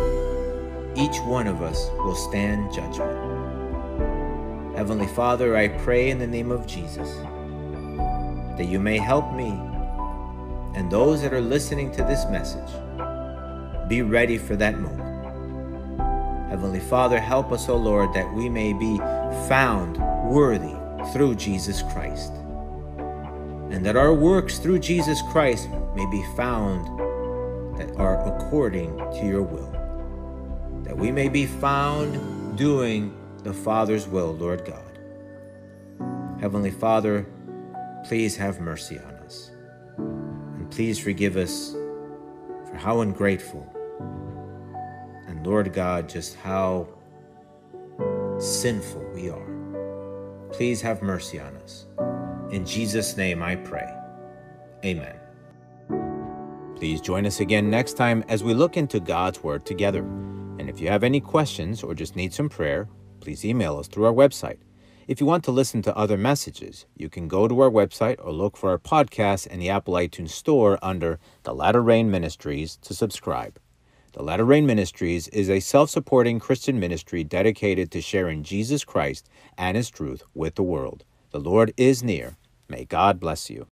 each 0.95 1.19
one 1.23 1.47
of 1.47 1.61
us 1.61 1.89
will 1.97 2.15
stand 2.15 2.73
judgment. 2.73 3.30
Heavenly 4.81 5.05
Father, 5.05 5.55
I 5.55 5.67
pray 5.67 6.09
in 6.09 6.17
the 6.17 6.25
name 6.25 6.49
of 6.49 6.65
Jesus 6.65 7.07
that 8.57 8.65
you 8.67 8.79
may 8.79 8.97
help 8.97 9.31
me 9.31 9.51
and 10.73 10.91
those 10.91 11.21
that 11.21 11.31
are 11.33 11.39
listening 11.39 11.91
to 11.91 11.97
this 11.97 12.25
message 12.31 12.67
be 13.87 14.01
ready 14.01 14.39
for 14.39 14.55
that 14.55 14.79
moment. 14.79 16.49
Heavenly 16.49 16.79
Father, 16.79 17.19
help 17.19 17.51
us, 17.51 17.69
O 17.69 17.77
Lord, 17.77 18.11
that 18.15 18.33
we 18.33 18.49
may 18.49 18.73
be 18.73 18.97
found 19.47 19.99
worthy 20.27 20.73
through 21.13 21.35
Jesus 21.35 21.83
Christ, 21.93 22.31
and 23.69 23.85
that 23.85 23.95
our 23.95 24.15
works 24.15 24.57
through 24.57 24.79
Jesus 24.79 25.21
Christ 25.31 25.69
may 25.95 26.07
be 26.09 26.25
found 26.35 26.87
that 27.77 27.95
are 27.97 28.19
according 28.27 28.97
to 28.97 29.27
your 29.27 29.43
will, 29.43 29.71
that 30.85 30.97
we 30.97 31.11
may 31.11 31.29
be 31.29 31.45
found 31.45 32.57
doing 32.57 33.15
the 33.43 33.53
Father's 33.53 34.07
will, 34.07 34.33
Lord 34.33 34.65
God. 34.65 34.99
Heavenly 36.39 36.71
Father, 36.71 37.25
please 38.05 38.35
have 38.37 38.59
mercy 38.59 38.97
on 38.97 39.13
us, 39.25 39.51
and 39.97 40.69
please 40.71 40.99
forgive 40.99 41.37
us 41.37 41.73
for 42.67 42.75
how 42.75 43.01
ungrateful 43.01 43.67
and 45.27 45.45
Lord 45.45 45.71
God, 45.73 46.09
just 46.09 46.35
how 46.35 46.87
sinful 48.39 49.03
we 49.13 49.29
are. 49.29 50.49
Please 50.51 50.81
have 50.81 51.01
mercy 51.01 51.39
on 51.39 51.55
us. 51.57 51.87
In 52.51 52.65
Jesus' 52.65 53.15
name 53.15 53.41
I 53.41 53.55
pray. 53.55 53.87
Amen. 54.83 55.15
Please 56.75 56.99
join 56.99 57.25
us 57.25 57.39
again 57.39 57.69
next 57.69 57.93
time 57.93 58.23
as 58.27 58.43
we 58.43 58.53
look 58.53 58.75
into 58.75 58.99
God's 58.99 59.43
Word 59.43 59.65
together. 59.65 60.01
And 60.01 60.69
if 60.69 60.81
you 60.81 60.89
have 60.89 61.03
any 61.03 61.21
questions 61.21 61.83
or 61.83 61.93
just 61.93 62.15
need 62.15 62.33
some 62.33 62.49
prayer, 62.49 62.89
please 63.21 63.45
email 63.45 63.77
us 63.77 63.87
through 63.87 64.05
our 64.05 64.13
website. 64.13 64.57
If 65.07 65.19
you 65.19 65.25
want 65.25 65.43
to 65.45 65.51
listen 65.51 65.81
to 65.83 65.97
other 65.97 66.17
messages, 66.17 66.85
you 66.95 67.09
can 67.09 67.27
go 67.27 67.47
to 67.47 67.59
our 67.61 67.69
website 67.69 68.17
or 68.23 68.31
look 68.31 68.57
for 68.57 68.69
our 68.69 68.77
podcast 68.77 69.47
in 69.47 69.59
the 69.59 69.69
Apple 69.69 69.93
iTunes 69.95 70.29
Store 70.29 70.77
under 70.81 71.19
the 71.43 71.53
Latter 71.53 71.81
Rain 71.81 72.11
Ministries 72.11 72.77
to 72.83 72.93
subscribe. 72.93 73.59
The 74.13 74.23
Latter 74.23 74.45
Rain 74.45 74.65
Ministries 74.65 75.29
is 75.29 75.49
a 75.49 75.61
self 75.61 75.89
supporting 75.89 76.39
Christian 76.39 76.79
ministry 76.79 77.23
dedicated 77.23 77.91
to 77.91 78.01
sharing 78.01 78.43
Jesus 78.43 78.83
Christ 78.83 79.29
and 79.57 79.77
His 79.77 79.89
truth 79.89 80.23
with 80.33 80.55
the 80.55 80.63
world. 80.63 81.05
The 81.31 81.39
Lord 81.39 81.73
is 81.77 82.03
near. 82.03 82.35
May 82.67 82.85
God 82.85 83.19
bless 83.19 83.49
you. 83.49 83.70